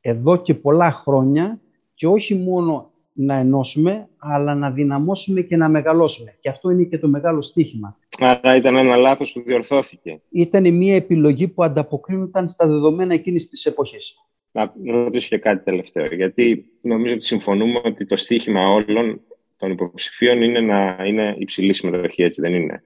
εδώ 0.00 0.36
και 0.36 0.54
πολλά 0.54 0.92
χρόνια 0.92 1.60
και 1.94 2.06
όχι 2.06 2.34
μόνο 2.34 2.91
να 3.12 3.34
ενώσουμε, 3.34 4.08
αλλά 4.18 4.54
να 4.54 4.70
δυναμώσουμε 4.70 5.40
και 5.40 5.56
να 5.56 5.68
μεγαλώσουμε. 5.68 6.36
Και 6.40 6.48
αυτό 6.48 6.70
είναι 6.70 6.82
και 6.82 6.98
το 6.98 7.08
μεγάλο 7.08 7.42
στίχημα. 7.42 7.98
Άρα 8.18 8.56
ήταν 8.56 8.76
ένα 8.76 8.96
λάθος 8.96 9.32
που 9.32 9.42
διορθώθηκε. 9.42 10.20
Ήταν 10.30 10.74
μια 10.74 10.94
επιλογή 10.94 11.48
που 11.48 11.64
ανταποκρίνονταν 11.64 12.48
στα 12.48 12.66
δεδομένα 12.66 13.14
εκείνης 13.14 13.48
της 13.48 13.66
εποχής. 13.66 14.16
Να 14.52 14.72
ρωτήσω 14.86 15.28
και 15.28 15.38
κάτι 15.38 15.64
τελευταίο, 15.64 16.04
γιατί 16.04 16.64
νομίζω 16.80 17.14
ότι 17.14 17.24
συμφωνούμε 17.24 17.80
ότι 17.84 18.06
το 18.06 18.16
στίχημα 18.16 18.70
όλων 18.70 19.20
των 19.56 19.70
υποψηφίων 19.70 20.42
είναι 20.42 20.60
να 20.60 20.96
είναι 21.06 21.34
υψηλή 21.38 21.72
συμμετοχή, 21.72 22.22
έτσι 22.22 22.40
δεν 22.40 22.54
είναι; 22.54 22.84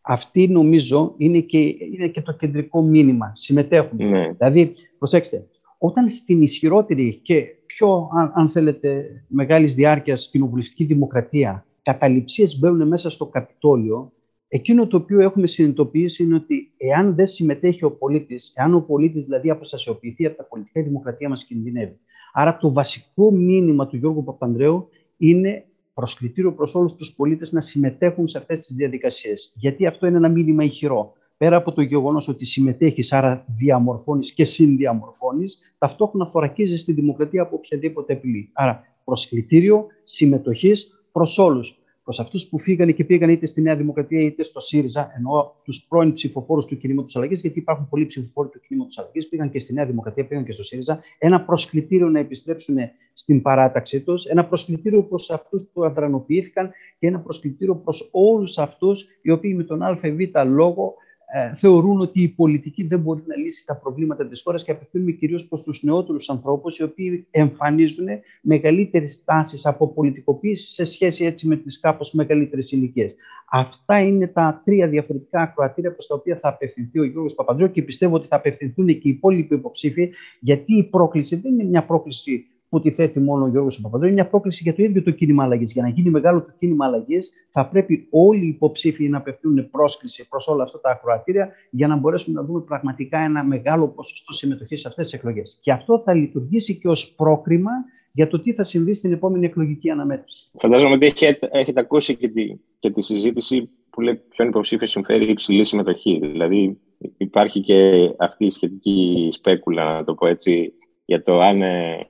Αυτή 0.00 0.48
νομίζω 0.48 1.14
είναι 1.16 1.40
και, 1.40 1.58
είναι 1.58 2.08
και 2.08 2.20
το 2.20 2.32
κεντρικό 2.32 2.82
μήνυμα. 2.82 3.32
Συμμετέχουμε. 3.34 4.04
Ναι. 4.04 4.32
Δηλαδή, 4.32 4.72
προσέξτε, 4.98 5.46
όταν 5.82 6.10
στην 6.10 6.42
ισχυρότερη 6.42 7.20
και 7.22 7.44
πιο, 7.66 8.08
αν, 8.34 8.50
θέλετε, 8.50 9.06
μεγάλης 9.28 9.74
διάρκειας 9.74 10.28
κοινοβουλευτική 10.30 10.84
δημοκρατία 10.84 11.66
καταληψίες 11.82 12.58
μπαίνουν 12.58 12.88
μέσα 12.88 13.10
στο 13.10 13.26
Καπιτόλιο, 13.26 14.12
εκείνο 14.48 14.86
το 14.86 14.96
οποίο 14.96 15.20
έχουμε 15.20 15.46
συνειδητοποιήσει 15.46 16.22
είναι 16.22 16.34
ότι 16.34 16.72
εάν 16.76 17.14
δεν 17.14 17.26
συμμετέχει 17.26 17.84
ο 17.84 17.90
πολίτης, 17.90 18.52
εάν 18.54 18.74
ο 18.74 18.80
πολίτης 18.80 19.24
δηλαδή 19.24 19.50
αποστασιοποιηθεί 19.50 20.26
από 20.26 20.36
τα 20.36 20.44
πολιτικά 20.44 20.82
δημοκρατία 20.82 21.28
μας 21.28 21.44
κινδυνεύει. 21.44 21.98
Άρα 22.32 22.56
το 22.56 22.72
βασικό 22.72 23.30
μήνυμα 23.30 23.86
του 23.86 23.96
Γιώργου 23.96 24.24
Παπανδρέου 24.24 24.88
είναι 25.16 25.64
προσκλητήριο 25.94 26.52
προς 26.52 26.74
όλους 26.74 26.94
τους 26.94 27.14
πολίτες 27.16 27.52
να 27.52 27.60
συμμετέχουν 27.60 28.28
σε 28.28 28.38
αυτές 28.38 28.66
τις 28.66 28.76
διαδικασίες. 28.76 29.52
Γιατί 29.56 29.86
αυτό 29.86 30.06
είναι 30.06 30.16
ένα 30.16 30.28
μήνυμα 30.28 30.64
ηχηρό 30.64 31.12
πέρα 31.40 31.56
από 31.56 31.72
το 31.72 31.80
γεγονός 31.80 32.28
ότι 32.28 32.44
συμμετέχεις, 32.44 33.12
άρα 33.12 33.44
διαμορφώνεις 33.58 34.32
και 34.32 34.44
συνδιαμορφώνεις, 34.44 35.58
ταυτόχρονα 35.80 36.26
θωρακίζεις 36.26 36.84
τη 36.84 36.92
δημοκρατία 36.92 37.42
από 37.42 37.56
οποιαδήποτε 37.56 38.12
απειλή. 38.12 38.50
Άρα 38.52 38.84
προσκλητήριο 39.04 39.86
συμμετοχής 40.04 41.04
προς 41.12 41.38
όλους. 41.38 41.78
Προς 42.04 42.20
αυτούς 42.20 42.46
που 42.46 42.58
φύγανε 42.58 42.92
και 42.92 43.04
πήγαν 43.04 43.30
είτε 43.30 43.46
στη 43.46 43.60
Νέα 43.60 43.76
Δημοκρατία 43.76 44.20
είτε 44.20 44.42
στο 44.42 44.60
ΣΥΡΙΖΑ, 44.60 45.12
ενώ 45.16 45.54
τους 45.64 45.86
πρώην 45.88 46.12
ψηφοφόρους 46.12 46.64
του 46.64 46.76
κινήματος 46.76 47.16
αλλαγής, 47.16 47.40
γιατί 47.40 47.58
υπάρχουν 47.58 47.88
πολλοί 47.88 48.06
ψηφοφόροι 48.06 48.48
του 48.48 48.60
κινήματος 48.60 48.98
αλλαγής, 48.98 49.28
πήγαν 49.28 49.50
και 49.50 49.58
στη 49.58 49.72
Νέα 49.72 49.86
Δημοκρατία, 49.86 50.26
πήγαν 50.26 50.44
και 50.44 50.52
στο 50.52 50.62
ΣΥΡΙΖΑ, 50.62 51.00
ένα 51.18 51.44
προσκλητήριο 51.44 52.08
να 52.08 52.18
επιστρέψουν 52.18 52.76
στην 53.12 53.42
παράταξή 53.42 54.00
τους, 54.00 54.24
ένα 54.24 54.44
προσκλητήριο 54.44 55.02
προς 55.02 55.30
αυτούς 55.30 55.68
που 55.72 55.84
αδρανοποιήθηκαν 55.84 56.70
και 56.98 57.06
ένα 57.06 57.20
προσκλητήριο 57.20 57.76
προς 57.76 58.08
όλους 58.12 58.58
αυτούς 58.58 59.08
οι 59.22 59.30
οποίοι 59.30 59.54
με 59.56 59.62
τον 59.62 59.82
ΑΒ 59.82 59.98
λόγο 60.46 60.94
ε, 60.94 61.09
θεωρούν 61.54 62.00
ότι 62.00 62.22
η 62.22 62.28
πολιτική 62.28 62.82
δεν 62.86 63.00
μπορεί 63.00 63.22
να 63.26 63.36
λύσει 63.36 63.66
τα 63.66 63.76
προβλήματα 63.76 64.26
της 64.26 64.42
χώρας 64.42 64.64
και 64.64 64.70
απευθύνουμε 64.70 65.10
κυρίως 65.10 65.46
προς 65.48 65.62
τους 65.62 65.82
νεότερους 65.82 66.28
ανθρώπους 66.28 66.78
οι 66.78 66.82
οποίοι 66.82 67.26
εμφανίζουν 67.30 68.06
μεγαλύτερες 68.42 69.24
τάσεις 69.24 69.66
από 69.66 69.88
πολιτικοποίησης 69.88 70.74
σε 70.74 70.84
σχέση 70.84 71.24
έτσι 71.24 71.46
με 71.46 71.56
τις 71.56 71.80
κάπως 71.80 72.12
μεγαλύτερες 72.12 72.72
ηλικίες. 72.72 73.14
Αυτά 73.50 74.00
είναι 74.00 74.26
τα 74.26 74.62
τρία 74.64 74.88
διαφορετικά 74.88 75.40
ακροατήρια 75.40 75.92
προς 75.92 76.06
τα 76.06 76.14
οποία 76.14 76.38
θα 76.42 76.48
απευθυνθεί 76.48 76.98
ο 76.98 77.04
Γιώργος 77.04 77.34
Παπανδρέου 77.34 77.70
και 77.70 77.82
πιστεύω 77.82 78.14
ότι 78.14 78.26
θα 78.26 78.36
απευθυνθούν 78.36 78.86
και 78.86 78.92
οι 78.92 79.10
υπόλοιποι 79.10 79.54
υποψήφοι 79.54 80.10
γιατί 80.40 80.74
η 80.74 80.84
πρόκληση 80.84 81.36
δεν 81.36 81.52
είναι 81.52 81.64
μια 81.64 81.84
πρόκληση 81.84 82.46
που 82.70 82.80
τη 82.80 82.90
θέτει 82.90 83.20
μόνο 83.20 83.44
ο 83.44 83.48
Γιώργος 83.48 83.80
Παπαδρέου, 83.80 84.10
είναι 84.10 84.20
μια 84.20 84.30
πρόκληση 84.30 84.62
για 84.62 84.74
το 84.74 84.82
ίδιο 84.82 85.02
το 85.02 85.10
κίνημα 85.10 85.44
αλλαγής. 85.44 85.72
Για 85.72 85.82
να 85.82 85.88
γίνει 85.88 86.10
μεγάλο 86.10 86.42
το 86.42 86.52
κίνημα 86.58 86.86
αλλαγής, 86.86 87.32
θα 87.50 87.66
πρέπει 87.66 88.06
όλοι 88.10 88.44
οι 88.44 88.48
υποψήφοι 88.48 89.08
να 89.08 89.18
απευθύνουν 89.18 89.70
πρόσκληση 89.70 90.28
προς 90.28 90.48
όλα 90.48 90.62
αυτά 90.62 90.80
τα 90.80 90.90
ακροατήρια 90.90 91.48
για 91.70 91.86
να 91.86 91.96
μπορέσουμε 91.96 92.40
να 92.40 92.46
δούμε 92.46 92.60
πραγματικά 92.60 93.18
ένα 93.18 93.44
μεγάλο 93.44 93.88
ποσοστό 93.88 94.32
συμμετοχής 94.32 94.80
σε 94.80 94.88
αυτές 94.88 95.04
τις 95.04 95.14
εκλογές. 95.14 95.58
Και 95.62 95.72
αυτό 95.72 96.02
θα 96.04 96.14
λειτουργήσει 96.14 96.74
και 96.74 96.88
ως 96.88 97.14
πρόκριμα 97.16 97.70
για 98.12 98.28
το 98.28 98.40
τι 98.40 98.52
θα 98.52 98.64
συμβεί 98.64 98.94
στην 98.94 99.12
επόμενη 99.12 99.46
εκλογική 99.46 99.90
αναμέτρηση. 99.90 100.50
Φαντάζομαι 100.58 100.94
ότι 100.94 101.06
έχετε, 101.06 101.48
έχετε 101.52 101.80
ακούσει 101.80 102.16
και 102.16 102.28
τη, 102.28 102.56
και 102.78 102.90
τη 102.90 103.02
συζήτηση 103.02 103.70
που 103.90 104.00
λέει 104.00 104.22
ποιον 104.28 104.48
υποψήφιο 104.48 104.86
συμφέρει 104.86 105.30
υψηλή 105.30 105.64
συμμετοχή. 105.64 106.18
Δηλαδή 106.22 106.78
υπάρχει 107.16 107.60
και 107.60 108.10
αυτή 108.18 108.44
η 108.46 108.50
σχετική 108.50 109.28
σπέκουλα, 109.32 109.94
να 109.94 110.04
το 110.04 110.14
πω 110.14 110.26
έτσι, 110.26 110.72
για 111.04 111.22
το 111.22 111.40
αν 111.40 111.62
ε, 111.62 112.06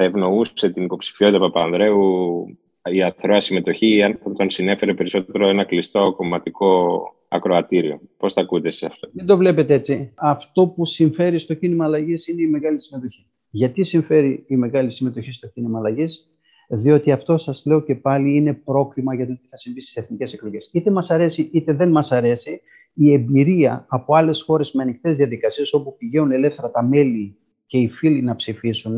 θα 0.00 0.06
ευνοούσε 0.06 0.70
την 0.70 0.82
υποψηφιότητα 0.84 1.38
Παπανδρέου 1.38 2.00
η 2.92 3.02
αθρώα 3.02 3.40
συμμετοχή 3.40 3.94
ή 3.94 4.02
αν 4.02 4.18
θα 4.22 4.32
τον 4.32 4.50
συνέφερε 4.50 4.94
περισσότερο 4.94 5.48
ένα 5.48 5.64
κλειστό 5.64 6.14
κομματικό 6.16 7.02
ακροατήριο. 7.28 8.00
Πώς 8.16 8.34
τα 8.34 8.40
ακούτε 8.40 8.70
σε 8.70 8.86
αυτό; 8.86 9.08
Δεν 9.12 9.26
το 9.26 9.36
βλέπετε 9.36 9.74
έτσι. 9.74 10.12
Αυτό 10.14 10.66
που 10.66 10.84
συμφέρει 10.84 11.38
στο 11.38 11.54
κίνημα 11.54 11.84
αλλαγής 11.84 12.28
είναι 12.28 12.42
η 12.42 12.46
μεγάλη 12.46 12.80
συμμετοχή. 12.80 13.26
Γιατί 13.50 13.84
συμφέρει 13.84 14.44
η 14.48 14.56
μεγάλη 14.56 14.90
συμμετοχή 14.90 15.32
στο 15.32 15.48
κίνημα 15.48 15.78
αλλαγής, 15.78 16.28
διότι 16.68 17.12
αυτό 17.12 17.38
σας 17.38 17.62
λέω 17.66 17.80
και 17.80 17.94
πάλι 17.94 18.36
είναι 18.36 18.54
πρόκριμα 18.54 19.14
για 19.14 19.26
το 19.26 19.32
τι 19.32 19.46
θα 19.48 19.56
συμβεί 19.56 19.80
στις 19.80 19.96
εθνικές 19.96 20.32
εκλογές. 20.32 20.70
Είτε 20.72 20.90
μας 20.90 21.10
αρέσει 21.10 21.50
είτε 21.52 21.72
δεν 21.72 21.88
μας 21.88 22.12
αρέσει, 22.12 22.60
η 22.94 23.12
εμπειρία 23.12 23.86
από 23.88 24.14
άλλες 24.14 24.42
χώρες 24.42 24.72
με 24.72 24.82
ανοιχτές 24.82 25.16
διαδικασίες 25.16 25.72
όπου 25.72 25.96
πηγαίνουν 25.96 26.32
ελεύθερα 26.32 26.70
τα 26.70 26.82
μέλη 26.82 27.36
και 27.66 27.78
οι 27.78 27.88
φίλοι 27.88 28.22
να 28.22 28.36
ψηφίσουν, 28.36 28.96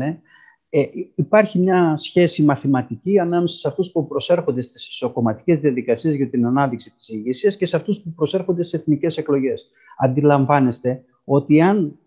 ε, 0.75 0.83
υπάρχει 1.15 1.59
μια 1.59 1.95
σχέση 1.95 2.43
μαθηματική 2.43 3.19
ανάμεσα 3.19 3.57
σε 3.57 3.67
αυτούς 3.67 3.91
που 3.91 4.07
προσέρχονται 4.07 4.61
στις 4.61 4.87
ισοκομματικές 4.87 5.59
διαδικασίες 5.59 6.15
για 6.15 6.29
την 6.29 6.45
ανάδειξη 6.45 6.93
της 6.93 7.09
ηγεσίας 7.09 7.57
και 7.57 7.65
σε 7.65 7.75
αυτούς 7.75 8.01
που 8.01 8.13
προσέρχονται 8.15 8.63
στις 8.63 8.79
εθνικές 8.79 9.17
εκλογές. 9.17 9.69
Αντιλαμβάνεστε 9.97 11.03
ότι 11.23 11.61
αν 11.61 11.97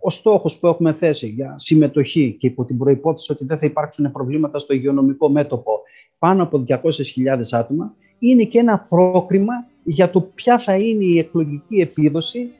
ο 0.00 0.10
στόχος 0.10 0.58
που 0.58 0.66
έχουμε 0.66 0.92
θέσει 0.92 1.26
για 1.26 1.54
συμμετοχή 1.58 2.36
και 2.38 2.46
υπό 2.46 2.64
την 2.64 2.78
προϋπόθεση 2.78 3.32
ότι 3.32 3.44
δεν 3.44 3.58
θα 3.58 3.66
υπάρξουν 3.66 4.12
προβλήματα 4.12 4.58
στο 4.58 4.74
υγειονομικό 4.74 5.28
μέτωπο 5.28 5.80
πάνω 6.18 6.42
από 6.42 6.64
200.000 6.68 6.80
άτομα, 7.50 7.94
είναι 8.18 8.44
και 8.44 8.58
ένα 8.58 8.86
πρόκριμα 8.88 9.54
για 9.84 10.10
το 10.10 10.20
ποια 10.20 10.58
θα 10.58 10.76
είναι 10.76 11.04
η 11.04 11.18
εκλογική 11.18 11.80
επίδοση 11.80 12.50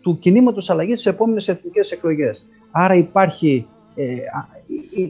του 0.00 0.18
κινήματος 0.18 0.70
αλλαγής 0.70 1.00
στις 1.00 1.12
επόμενες 1.12 1.48
εθνικές 1.48 1.92
εκλογές. 1.92 2.46
Άρα 2.70 2.94
υπάρχει 2.94 3.66
ε, 3.94 4.16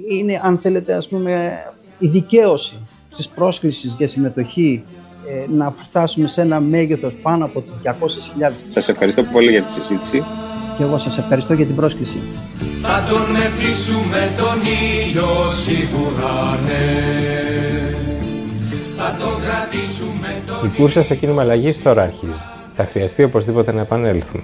είναι, 0.09 0.41
αν 0.43 0.59
θέλετε, 0.59 0.95
ας 0.95 1.09
πούμε, 1.09 1.53
η 1.99 2.09
δικαίωση 2.09 2.79
της 3.17 3.29
πρόσκλησης 3.29 3.95
για 3.99 4.09
συμμετοχή 4.09 4.83
ε, 5.29 5.45
να 5.53 5.75
φτάσουμε 5.89 6.29
σε 6.29 6.41
ένα 6.41 6.61
μέγεθος 6.61 7.13
πάνω 7.23 7.45
από 7.45 7.61
τις 7.61 7.73
200.000. 7.85 8.53
Σας 8.69 8.89
ευχαριστώ 8.89 9.23
πολύ 9.23 9.51
για 9.51 9.63
τη 9.63 9.71
συζήτηση. 9.71 10.25
Και 10.77 10.83
εγώ 10.83 10.99
σας 10.99 11.19
ευχαριστώ 11.19 11.55
για 11.55 11.67
την 11.67 11.75
πρόσκληση. 11.75 12.19
Θα 12.83 13.05
τον 13.11 13.31
μεθύσουμε 13.31 14.33
τον 14.37 14.59
ήλιο 15.07 15.51
σίγουρα 15.51 16.59
ναι. 16.67 17.61
Θα 18.97 19.17
τον 19.19 19.43
κρατήσουμε 19.43 20.43
τον 20.47 20.71
Η 20.71 20.77
κούρσα 20.77 21.03
στο 21.03 21.15
κίνημα 21.15 21.43
αλλαγής 21.43 21.83
τώρα 21.83 22.03
αρχίζει. 22.03 22.33
Θα 22.77 22.85
χρειαστεί 22.85 23.23
οπωσδήποτε 23.23 23.73
να 23.73 23.81
επανέλθουμε. 23.81 24.43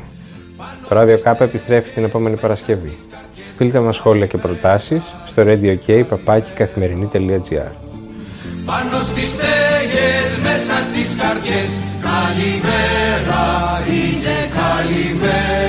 Το 0.88 0.94
ράδιο 0.94 1.18
ΚΑΠΑ 1.18 1.44
επιστρέφει 1.44 1.90
την 1.90 2.04
επόμενη 2.04 2.36
Παρασκευή. 2.36 2.96
Στείλτε 3.56 3.80
μας 3.80 3.96
σχόλια 3.96 4.26
και 4.26 4.38
προτάσεις 4.38 5.02
στο 5.26 5.42
radio 5.46 6.04
παπάκι 6.08 6.50
καθημερινή.gr 6.54 7.70
Πάνω 8.66 9.02
στις 9.02 9.28
στέγες, 9.28 10.40
μέσα 10.42 10.82
στις 10.84 11.16
καρδιές 11.16 11.80
Καλημέρα, 12.02 13.44
είναι 13.88 14.48
καλημέρα 14.54 15.65